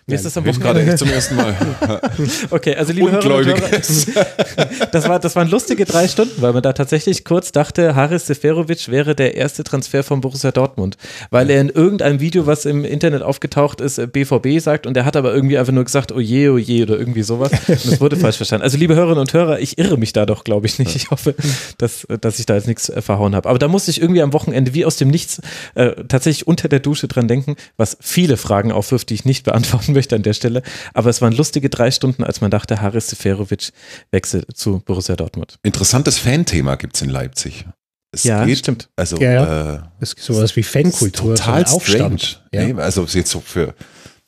Mir 0.07 0.17
ist 0.17 0.25
das 0.25 0.38
am 0.38 0.45
ich 0.45 0.59
gerade 0.59 0.81
Wochenende 0.81 0.91
echt 0.91 1.00
zum 1.00 1.09
ersten 1.09 1.35
Mal. 1.35 1.55
Okay, 2.51 2.75
also 2.75 2.93
liebe 2.93 3.12
Hörerinnen 3.12 3.53
und 3.53 3.59
Hörer, 3.59 3.63
Ungläubiges. 3.63 4.05
das, 4.91 5.09
war, 5.09 5.19
das 5.19 5.35
waren 5.35 5.50
lustige 5.50 5.85
drei 5.85 6.07
Stunden, 6.07 6.43
weil 6.43 6.53
man 6.53 6.62
da 6.62 6.74
tatsächlich 6.74 7.25
kurz 7.25 7.51
dachte, 7.51 7.95
Haris 7.95 8.27
Seferovic 8.27 8.89
wäre 8.89 9.15
der 9.15 9.33
erste 9.33 9.63
Transfer 9.63 10.03
von 10.03 10.21
Borussia 10.21 10.51
Dortmund, 10.51 10.97
weil 11.31 11.50
er 11.50 11.59
in 11.59 11.69
irgendeinem 11.69 12.19
Video, 12.19 12.45
was 12.45 12.65
im 12.65 12.85
Internet 12.85 13.24
aufgetaucht 13.24 13.81
ist, 13.81 14.00
BVB 14.13 14.59
sagt 14.59 14.85
und 14.85 14.95
er 14.95 15.05
hat 15.05 15.15
aber 15.15 15.33
irgendwie 15.33 15.57
einfach 15.57 15.74
nur 15.74 15.83
gesagt, 15.83 16.12
oje, 16.12 16.51
oje 16.51 16.83
oder 16.83 17.00
irgendwie 17.00 17.24
sowas 17.24 17.51
und 17.67 17.69
das 17.69 18.00
wurde 18.00 18.15
falsch 18.15 18.38
verstanden. 18.38 18.63
Also 18.63 18.77
liebe 18.77 18.93
Hörerinnen 18.93 19.21
und 19.21 19.33
Hörer, 19.33 19.59
ich 19.59 19.79
irre 19.79 19.97
mich 19.97 20.13
da 20.13 20.27
doch, 20.27 20.43
glaube 20.43 20.67
ich 20.67 20.77
nicht. 20.77 20.95
Ich 20.95 21.09
hoffe, 21.09 21.33
dass, 21.79 22.05
dass 22.21 22.38
ich 22.38 22.45
da 22.45 22.53
jetzt 22.53 22.67
nichts 22.67 22.89
äh, 22.89 23.01
verhauen 23.01 23.33
habe. 23.33 23.50
Aber 23.50 23.57
da 23.57 23.67
musste 23.67 23.89
ich 23.89 24.00
irgendwie 24.00 24.21
am 24.21 24.33
Wochenende 24.33 24.75
wie 24.75 24.85
aus 24.85 24.97
dem 24.97 25.07
Nichts 25.07 25.41
äh, 25.74 25.93
tatsächlich 26.07 26.45
unter 26.45 26.67
der 26.67 26.79
Dusche 26.79 27.07
dran 27.07 27.27
denken, 27.27 27.55
was 27.75 27.97
viele 28.01 28.38
Fragen 28.38 28.71
aufwirft, 28.71 29.09
die 29.09 29.15
ich 29.15 29.25
nicht 29.25 29.45
beantworten 29.45 29.95
möchte 29.96 30.16
an 30.16 30.22
der 30.22 30.34
Stelle. 30.34 30.62
Aber 30.94 31.10
es 31.10 31.22
waren 31.22 31.34
lustige 31.34 31.70
drei 31.70 31.90
Stunden, 31.90 32.24
als 32.24 32.42
man 32.42 32.52
dachte, 32.52 32.80
Haris 32.82 33.08
Seferovic 33.08 33.72
wechselt 34.12 34.46
zu 34.56 34.82
Borussia 34.86 35.16
Dortmund. 35.16 35.58
Interessantes 35.64 36.20
Fanthema 36.20 36.75
gibt 36.75 36.96
es 36.96 37.02
in 37.02 37.10
Leipzig. 37.10 37.66
Es 38.12 38.24
Ja, 38.24 38.46
geht, 38.46 38.60
stimmt. 38.60 38.90
Also, 38.96 39.18
Ja, 39.18 39.75
Äh, 39.75 39.80
Das 40.00 40.14
ist 40.14 40.24
sowas 40.24 40.56
wie 40.56 40.64
Fankultur, 40.64 41.36
total 41.36 41.68
so 41.68 41.78
Aufstand. 41.78 42.44
Ja. 42.54 42.66
Nee, 42.66 42.80
also 42.80 43.06
jetzt 43.06 43.32
so 43.32 43.40
für. 43.42 43.74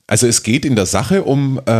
Also 0.07 0.25
es 0.25 0.41
geht 0.41 0.63
in 0.65 0.75
der 0.75 0.85
Sache 0.85 1.23
um 1.23 1.59
äh, 1.65 1.71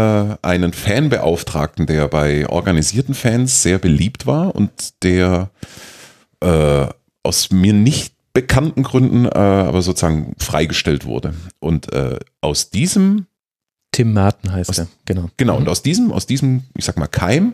einen 0.41 0.73
Fanbeauftragten, 0.73 1.85
der 1.85 2.07
bei 2.09 2.47
organisierten 2.47 3.15
Fans 3.15 3.63
sehr 3.63 3.79
beliebt 3.79 4.25
war 4.25 4.53
und 4.53 4.71
der 5.03 5.49
äh, 6.41 6.87
aus 7.23 7.51
mir 7.51 7.73
nicht 7.73 8.13
bekannten 8.33 8.83
Gründen 8.83 9.25
äh, 9.25 9.29
aber 9.29 9.81
sozusagen 9.81 10.35
freigestellt 10.37 11.05
wurde. 11.05 11.33
Und 11.59 11.91
äh, 11.93 12.19
aus 12.41 12.69
diesem 12.69 13.25
Tim 13.91 14.13
Martin 14.13 14.51
heißt 14.51 14.69
Was- 14.69 14.77
er, 14.79 14.87
genau. 15.05 15.29
Genau, 15.37 15.57
und 15.57 15.67
aus 15.69 15.81
diesem, 15.81 16.11
aus 16.11 16.25
diesem, 16.25 16.63
ich 16.75 16.85
sag 16.85 16.97
mal, 16.97 17.07
Keim 17.07 17.53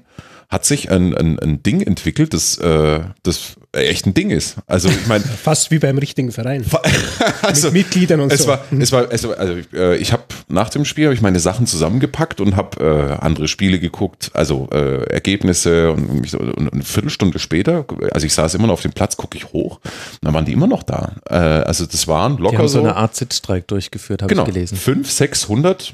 hat 0.50 0.66
sich 0.66 0.92
ein, 0.92 1.16
ein, 1.18 1.40
ein 1.40 1.64
Ding 1.64 1.82
entwickelt, 1.82 2.34
das, 2.34 2.60
äh, 2.60 3.00
das 3.24 3.56
echt 3.72 4.06
ein 4.06 4.14
Ding 4.14 4.30
ist. 4.30 4.58
Also 4.68 4.88
ich 4.88 5.08
meine, 5.08 5.24
Fast 5.44 5.72
wie 5.72 5.80
beim 5.80 5.98
richtigen 5.98 6.32
Verein. 6.32 6.64
also, 7.42 7.68
Mit 7.68 7.74
Mitgliedern 7.86 8.20
und 8.20 8.32
es 8.32 8.44
so. 8.44 8.50
War, 8.50 8.64
es 8.78 8.92
war, 8.92 9.12
es 9.12 9.28
war, 9.28 9.38
also 9.40 9.56
äh, 9.74 9.96
ich 9.98 10.14
habe 10.14 10.24
nach 10.50 10.70
dem 10.70 10.86
Spiel 10.86 11.06
habe 11.06 11.16
ich 11.16 11.22
meine 11.22 11.40
Sachen 11.40 11.66
zusammengepackt 11.66 12.40
und 12.40 12.56
habe 12.56 13.18
äh, 13.20 13.24
andere 13.26 13.48
Spiele 13.48 13.80
geguckt, 13.80 14.30
also 14.36 14.70
äh, 14.72 15.06
Ergebnisse 15.06 15.92
und, 15.92 16.22
mich, 16.22 16.30
so- 16.32 16.38
und 16.40 16.72
eine 16.72 16.84
Viertelstunde 16.84 17.40
später, 17.40 17.86
also 18.12 18.28
ich 18.28 18.34
saß 18.36 18.54
immer 18.54 18.68
noch 18.68 18.74
auf 18.74 18.82
dem 18.82 18.92
Platz, 18.94 19.18
gucke 19.18 19.38
ich 19.38 19.54
hoch, 19.54 19.80
und 19.84 20.20
dann 20.22 20.36
waren 20.36 20.46
die 20.46 20.54
immer 20.54 20.68
noch 20.68 20.84
da. 20.84 21.16
Äh, 21.30 21.34
also 21.36 21.88
das 21.88 22.08
waren 22.08 22.38
Die 22.38 22.44
locker 22.44 22.60
haben 22.60 22.68
so 22.68 22.74
so 22.74 22.80
eine 22.82 22.96
Art 22.96 23.16
Sitzstreik 23.16 23.68
durchgeführt, 23.68 24.22
habe 24.22 24.30
genau, 24.30 24.44
ich 24.46 24.54
gelesen. 24.54 24.78
500, 24.78 25.12
600, 25.12 25.94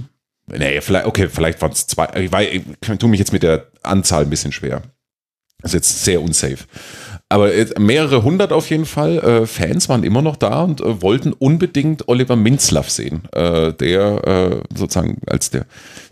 nee, 0.57 0.81
vielleicht, 0.81 1.05
okay, 1.05 1.27
vielleicht 1.29 1.61
waren 1.61 1.71
es 1.71 1.87
zwei, 1.87 2.07
ich, 2.19 2.31
weiß, 2.31 2.49
ich 2.51 2.97
tue 2.97 3.09
mich 3.09 3.19
jetzt 3.19 3.33
mit 3.33 3.43
der 3.43 3.67
Anzahl 3.83 4.23
ein 4.23 4.29
bisschen 4.29 4.51
schwer. 4.51 4.81
Das 5.61 5.71
ist 5.71 5.75
jetzt 5.75 6.05
sehr 6.05 6.21
unsafe. 6.21 6.65
Aber 7.27 7.51
mehrere 7.77 8.23
hundert 8.23 8.51
auf 8.51 8.69
jeden 8.69 8.85
Fall 8.85 9.19
äh, 9.19 9.45
Fans 9.45 9.87
waren 9.89 10.03
immer 10.03 10.21
noch 10.21 10.35
da 10.35 10.63
und 10.63 10.81
äh, 10.81 11.01
wollten 11.01 11.33
unbedingt 11.33 12.07
Oliver 12.07 12.35
Minzlaff 12.35 12.89
sehen, 12.89 13.23
äh, 13.33 13.73
der 13.73 14.27
äh, 14.27 14.61
sozusagen 14.75 15.21
als 15.27 15.51
der, 15.51 15.65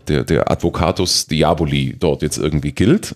der, 0.08 0.24
der 0.24 0.52
Advocatus 0.52 1.26
Diaboli 1.26 1.96
dort 1.98 2.22
jetzt 2.22 2.38
irgendwie 2.38 2.74
gilt. 2.74 3.16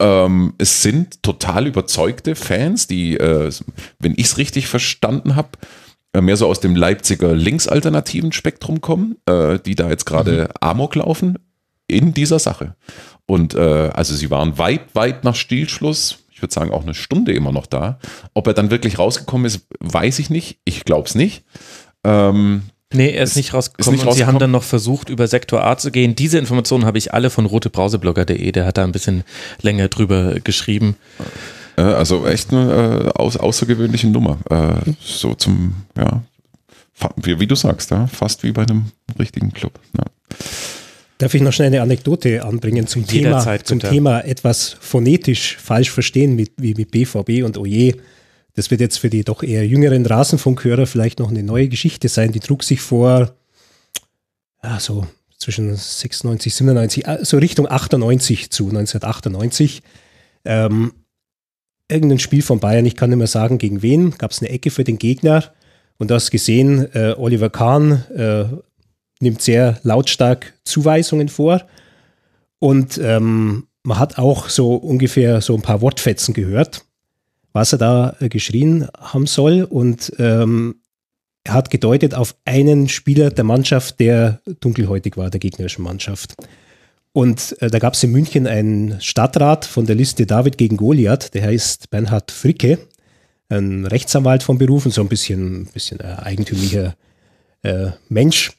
Ähm, 0.00 0.54
es 0.58 0.82
sind 0.82 1.22
total 1.22 1.66
überzeugte 1.66 2.36
Fans, 2.36 2.86
die, 2.86 3.16
äh, 3.16 3.50
wenn 3.98 4.12
ich 4.12 4.26
es 4.26 4.38
richtig 4.38 4.68
verstanden 4.68 5.34
habe, 5.34 5.50
äh, 5.58 5.81
mehr 6.20 6.36
so 6.36 6.46
aus 6.46 6.60
dem 6.60 6.76
Leipziger 6.76 7.34
linksalternativen 7.34 8.32
Spektrum 8.32 8.80
kommen, 8.80 9.16
äh, 9.26 9.58
die 9.58 9.74
da 9.74 9.88
jetzt 9.88 10.04
gerade 10.04 10.50
Amok 10.60 10.94
laufen 10.96 11.38
in 11.86 12.12
dieser 12.12 12.38
Sache. 12.38 12.76
Und 13.26 13.54
äh, 13.54 13.90
also 13.94 14.14
sie 14.14 14.30
waren 14.30 14.58
weit, 14.58 14.94
weit 14.94 15.24
nach 15.24 15.34
Stillschluss, 15.34 16.18
ich 16.30 16.42
würde 16.42 16.52
sagen 16.52 16.70
auch 16.70 16.82
eine 16.82 16.94
Stunde 16.94 17.32
immer 17.32 17.52
noch 17.52 17.66
da. 17.66 17.98
Ob 18.34 18.46
er 18.46 18.52
dann 18.54 18.70
wirklich 18.70 18.98
rausgekommen 18.98 19.46
ist, 19.46 19.66
weiß 19.80 20.18
ich 20.18 20.28
nicht. 20.28 20.58
Ich 20.64 20.84
glaube 20.84 21.08
es 21.08 21.14
nicht. 21.14 21.44
Ähm, 22.04 22.62
Nee, 22.94 23.12
er 23.12 23.22
ist 23.24 23.30
Ist- 23.30 23.36
nicht 23.36 23.54
rausgekommen 23.54 23.94
ist 23.98 24.02
nicht 24.04 24.10
und 24.10 24.16
sie 24.16 24.26
haben 24.26 24.38
dann 24.38 24.50
noch 24.50 24.64
versucht, 24.64 25.08
über 25.08 25.26
Sektor 25.26 25.64
A 25.64 25.78
zu 25.78 25.90
gehen. 25.90 26.14
Diese 26.14 26.38
Informationen 26.38 26.84
habe 26.84 26.98
ich 26.98 27.14
alle 27.14 27.30
von 27.30 27.46
rotebrauseblogger.de, 27.46 28.52
der 28.52 28.66
hat 28.66 28.76
da 28.76 28.84
ein 28.84 28.92
bisschen 28.92 29.24
länger 29.62 29.88
drüber 29.88 30.34
geschrieben. 30.44 30.96
Äh, 31.76 31.82
also 31.82 32.26
echt 32.26 32.52
eine 32.52 33.10
äh, 33.14 33.18
aus, 33.18 33.36
außergewöhnliche 33.36 34.08
Nummer. 34.08 34.38
Äh, 34.50 34.92
so 35.00 35.34
zum, 35.34 35.74
ja, 35.96 36.22
wie, 37.16 37.38
wie 37.40 37.46
du 37.46 37.54
sagst, 37.54 37.90
ja, 37.90 38.06
fast 38.06 38.42
wie 38.42 38.52
bei 38.52 38.62
einem 38.62 38.86
richtigen 39.18 39.52
Club. 39.52 39.78
Ja. 39.96 40.04
Darf 41.18 41.34
ich 41.34 41.42
noch 41.42 41.52
schnell 41.52 41.68
eine 41.68 41.82
Anekdote 41.82 42.44
anbringen 42.44 42.86
zum 42.86 43.06
Thema, 43.06 43.40
zum 43.62 43.78
bitte. 43.78 43.90
Thema 43.90 44.20
etwas 44.24 44.76
phonetisch 44.80 45.56
falsch 45.56 45.90
verstehen 45.90 46.34
mit, 46.34 46.52
wie 46.56 46.74
mit 46.74 46.90
BVB 46.90 47.44
und 47.44 47.58
Oje. 47.58 47.94
Das 48.54 48.70
wird 48.70 48.80
jetzt 48.80 48.98
für 48.98 49.08
die 49.08 49.24
doch 49.24 49.42
eher 49.42 49.66
jüngeren 49.66 50.04
Rasenfunkhörer 50.04 50.86
vielleicht 50.86 51.20
noch 51.20 51.30
eine 51.30 51.42
neue 51.42 51.68
Geschichte 51.68 52.08
sein. 52.08 52.32
Die 52.32 52.40
trug 52.40 52.64
sich 52.64 52.80
vor, 52.80 53.34
ja, 54.62 54.80
so 54.80 55.06
zwischen 55.38 55.74
96, 55.74 56.54
97, 56.54 57.06
äh, 57.06 57.18
so 57.24 57.38
Richtung 57.38 57.70
98 57.70 58.50
zu, 58.50 58.64
1998. 58.64 59.82
Ähm, 60.44 60.92
irgendein 61.92 62.18
Spiel 62.18 62.42
von 62.42 62.60
Bayern, 62.60 62.86
ich 62.86 62.96
kann 62.96 63.10
nicht 63.10 63.18
mehr 63.18 63.26
sagen, 63.26 63.58
gegen 63.58 63.82
wen, 63.82 64.12
gab 64.12 64.30
es 64.30 64.40
eine 64.40 64.50
Ecke 64.50 64.70
für 64.70 64.84
den 64.84 64.98
Gegner. 64.98 65.52
Und 65.98 66.10
du 66.10 66.14
hast 66.14 66.30
gesehen, 66.30 66.88
äh, 66.94 67.14
Oliver 67.16 67.50
Kahn 67.50 68.04
äh, 68.16 68.44
nimmt 69.20 69.40
sehr 69.40 69.78
lautstark 69.82 70.52
Zuweisungen 70.64 71.28
vor. 71.28 71.62
Und 72.58 72.98
ähm, 72.98 73.68
man 73.82 73.98
hat 73.98 74.18
auch 74.18 74.48
so 74.48 74.74
ungefähr 74.74 75.40
so 75.40 75.54
ein 75.54 75.62
paar 75.62 75.80
Wortfetzen 75.80 76.34
gehört, 76.34 76.84
was 77.52 77.72
er 77.72 77.78
da 77.78 78.16
äh, 78.20 78.28
geschrien 78.28 78.88
haben 78.98 79.26
soll. 79.26 79.62
Und 79.62 80.12
ähm, 80.18 80.76
er 81.44 81.54
hat 81.54 81.70
gedeutet 81.70 82.14
auf 82.14 82.36
einen 82.44 82.88
Spieler 82.88 83.30
der 83.30 83.44
Mannschaft, 83.44 83.98
der 84.00 84.40
dunkelhäutig 84.60 85.16
war, 85.16 85.30
der 85.30 85.40
gegnerischen 85.40 85.84
Mannschaft. 85.84 86.34
Und 87.12 87.60
äh, 87.60 87.68
da 87.70 87.78
gab 87.78 87.94
es 87.94 88.02
in 88.02 88.12
München 88.12 88.46
einen 88.46 89.00
Stadtrat 89.00 89.64
von 89.64 89.86
der 89.86 89.96
Liste 89.96 90.26
David 90.26 90.56
gegen 90.56 90.76
Goliath, 90.76 91.34
der 91.34 91.44
heißt 91.44 91.90
Bernhard 91.90 92.30
Fricke, 92.30 92.78
ein 93.48 93.84
Rechtsanwalt 93.84 94.42
von 94.42 94.56
Beruf 94.58 94.86
und 94.86 94.92
so 94.92 95.02
ein 95.02 95.08
bisschen, 95.08 95.66
bisschen 95.66 96.00
äh, 96.00 96.16
eigentümlicher 96.22 96.94
äh, 97.62 97.88
Mensch. 98.08 98.52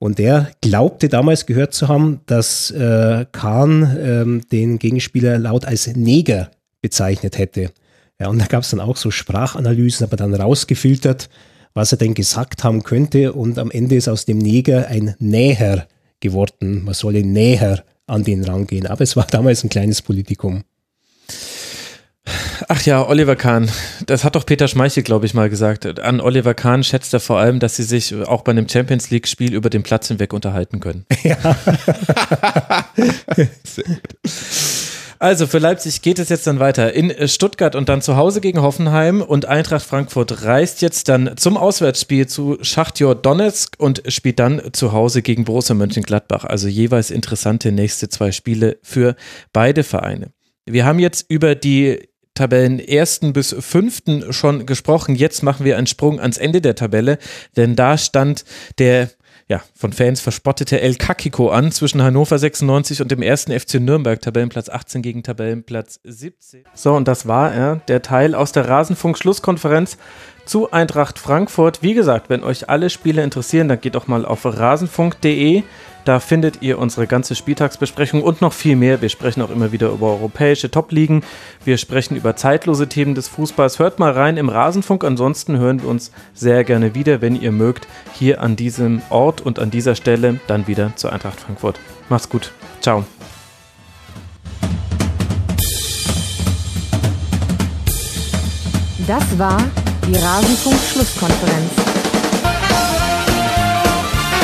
Und 0.00 0.18
der 0.18 0.50
glaubte 0.60 1.08
damals 1.08 1.46
gehört 1.46 1.74
zu 1.74 1.88
haben, 1.88 2.20
dass 2.26 2.70
äh, 2.70 3.26
Kahn 3.30 3.98
ähm, 4.00 4.42
den 4.50 4.78
Gegenspieler 4.78 5.38
laut 5.38 5.66
als 5.66 5.86
Neger 5.88 6.50
bezeichnet 6.80 7.38
hätte. 7.38 7.70
Ja, 8.18 8.28
und 8.28 8.38
da 8.38 8.46
gab 8.46 8.62
es 8.62 8.70
dann 8.70 8.80
auch 8.80 8.96
so 8.96 9.10
Sprachanalysen, 9.10 10.06
aber 10.06 10.16
dann 10.16 10.34
rausgefiltert, 10.34 11.28
was 11.74 11.92
er 11.92 11.98
denn 11.98 12.14
gesagt 12.14 12.64
haben 12.64 12.82
könnte. 12.82 13.34
Und 13.34 13.58
am 13.58 13.70
Ende 13.70 13.94
ist 13.94 14.08
aus 14.08 14.24
dem 14.24 14.38
Neger 14.38 14.88
ein 14.88 15.14
Näher 15.18 15.86
geworden. 16.20 16.84
Man 16.84 16.94
solle 16.94 17.22
näher 17.22 17.84
an 18.10 18.24
den 18.24 18.44
rangehen. 18.44 18.86
Aber 18.86 19.02
es 19.02 19.16
war 19.16 19.26
damals 19.26 19.64
ein 19.64 19.70
kleines 19.70 20.02
Politikum. 20.02 20.64
Ach 22.68 22.82
ja, 22.82 23.08
Oliver 23.08 23.36
Kahn. 23.36 23.70
Das 24.06 24.24
hat 24.24 24.36
doch 24.36 24.46
Peter 24.46 24.68
Schmeichel, 24.68 25.02
glaube 25.02 25.26
ich, 25.26 25.34
mal 25.34 25.50
gesagt. 25.50 26.00
An 26.00 26.20
Oliver 26.20 26.54
Kahn 26.54 26.84
schätzt 26.84 27.12
er 27.14 27.20
vor 27.20 27.38
allem, 27.38 27.58
dass 27.58 27.76
sie 27.76 27.82
sich 27.82 28.14
auch 28.14 28.42
bei 28.42 28.52
einem 28.52 28.68
Champions 28.68 29.10
League-Spiel 29.10 29.54
über 29.54 29.70
den 29.70 29.82
Platz 29.82 30.08
hinweg 30.08 30.32
unterhalten 30.32 30.80
können. 30.80 31.06
Also 35.22 35.46
für 35.46 35.58
Leipzig 35.58 36.00
geht 36.00 36.18
es 36.18 36.30
jetzt 36.30 36.46
dann 36.46 36.60
weiter 36.60 36.94
in 36.94 37.10
äh, 37.10 37.28
Stuttgart 37.28 37.76
und 37.76 37.90
dann 37.90 38.00
zu 38.00 38.16
Hause 38.16 38.40
gegen 38.40 38.62
Hoffenheim 38.62 39.20
und 39.20 39.44
Eintracht 39.44 39.84
Frankfurt 39.84 40.44
reist 40.44 40.80
jetzt 40.80 41.10
dann 41.10 41.36
zum 41.36 41.58
Auswärtsspiel 41.58 42.26
zu 42.26 42.56
Schachtjor 42.62 43.14
Donetsk 43.14 43.74
und 43.76 44.02
spielt 44.08 44.38
dann 44.38 44.72
zu 44.72 44.92
Hause 44.92 45.20
gegen 45.20 45.44
Borussia 45.44 45.74
Mönchengladbach. 45.74 46.44
Also 46.44 46.68
jeweils 46.68 47.10
interessante 47.10 47.70
nächste 47.70 48.08
zwei 48.08 48.32
Spiele 48.32 48.78
für 48.82 49.14
beide 49.52 49.84
Vereine. 49.84 50.32
Wir 50.64 50.86
haben 50.86 50.98
jetzt 50.98 51.26
über 51.28 51.54
die 51.54 52.08
Tabellen 52.32 52.78
ersten 52.78 53.34
bis 53.34 53.54
fünften 53.58 54.32
schon 54.32 54.64
gesprochen. 54.64 55.16
Jetzt 55.16 55.42
machen 55.42 55.66
wir 55.66 55.76
einen 55.76 55.86
Sprung 55.86 56.18
ans 56.18 56.38
Ende 56.38 56.62
der 56.62 56.76
Tabelle, 56.76 57.18
denn 57.58 57.76
da 57.76 57.98
stand 57.98 58.46
der 58.78 59.10
ja, 59.50 59.60
von 59.74 59.92
Fans 59.92 60.20
verspottete 60.20 60.80
El 60.80 60.94
Kakiko 60.94 61.50
an 61.50 61.72
zwischen 61.72 62.00
Hannover 62.00 62.38
96 62.38 63.02
und 63.02 63.10
dem 63.10 63.20
ersten 63.20 63.50
FC 63.50 63.80
Nürnberg, 63.80 64.20
Tabellenplatz 64.20 64.68
18 64.68 65.02
gegen 65.02 65.24
Tabellenplatz 65.24 65.98
17. 66.04 66.62
So, 66.72 66.94
und 66.94 67.08
das 67.08 67.26
war 67.26 67.52
er, 67.52 67.76
der 67.88 68.00
Teil 68.00 68.36
aus 68.36 68.52
der 68.52 68.68
Rasenfunk-Schlusskonferenz 68.68 69.98
zu 70.44 70.70
Eintracht 70.70 71.18
Frankfurt. 71.18 71.82
Wie 71.82 71.94
gesagt, 71.94 72.30
wenn 72.30 72.44
euch 72.44 72.68
alle 72.68 72.90
Spiele 72.90 73.24
interessieren, 73.24 73.66
dann 73.66 73.80
geht 73.80 73.96
doch 73.96 74.06
mal 74.06 74.24
auf 74.24 74.44
rasenfunk.de. 74.44 75.64
Da 76.04 76.18
findet 76.18 76.62
ihr 76.62 76.78
unsere 76.78 77.06
ganze 77.06 77.34
Spieltagsbesprechung 77.34 78.22
und 78.22 78.40
noch 78.40 78.52
viel 78.52 78.76
mehr. 78.76 79.02
Wir 79.02 79.08
sprechen 79.08 79.42
auch 79.42 79.50
immer 79.50 79.72
wieder 79.72 79.90
über 79.90 80.08
europäische 80.08 80.70
Top-Ligen. 80.70 81.22
Wir 81.64 81.76
sprechen 81.76 82.16
über 82.16 82.36
zeitlose 82.36 82.88
Themen 82.88 83.14
des 83.14 83.28
Fußballs. 83.28 83.78
Hört 83.78 83.98
mal 83.98 84.12
rein 84.12 84.36
im 84.36 84.48
Rasenfunk. 84.48 85.04
Ansonsten 85.04 85.58
hören 85.58 85.82
wir 85.82 85.88
uns 85.88 86.10
sehr 86.34 86.64
gerne 86.64 86.94
wieder, 86.94 87.20
wenn 87.20 87.40
ihr 87.40 87.52
mögt, 87.52 87.86
hier 88.14 88.40
an 88.40 88.56
diesem 88.56 89.02
Ort 89.10 89.40
und 89.40 89.58
an 89.58 89.70
dieser 89.70 89.94
Stelle 89.94 90.40
dann 90.46 90.66
wieder 90.66 90.92
zur 90.96 91.12
Eintracht 91.12 91.40
Frankfurt. 91.40 91.78
Macht's 92.08 92.28
gut. 92.28 92.52
Ciao. 92.80 93.04
Das 99.06 99.38
war 99.38 99.58
die 100.06 100.16
Rasenfunk-Schlusskonferenz. 100.16 101.89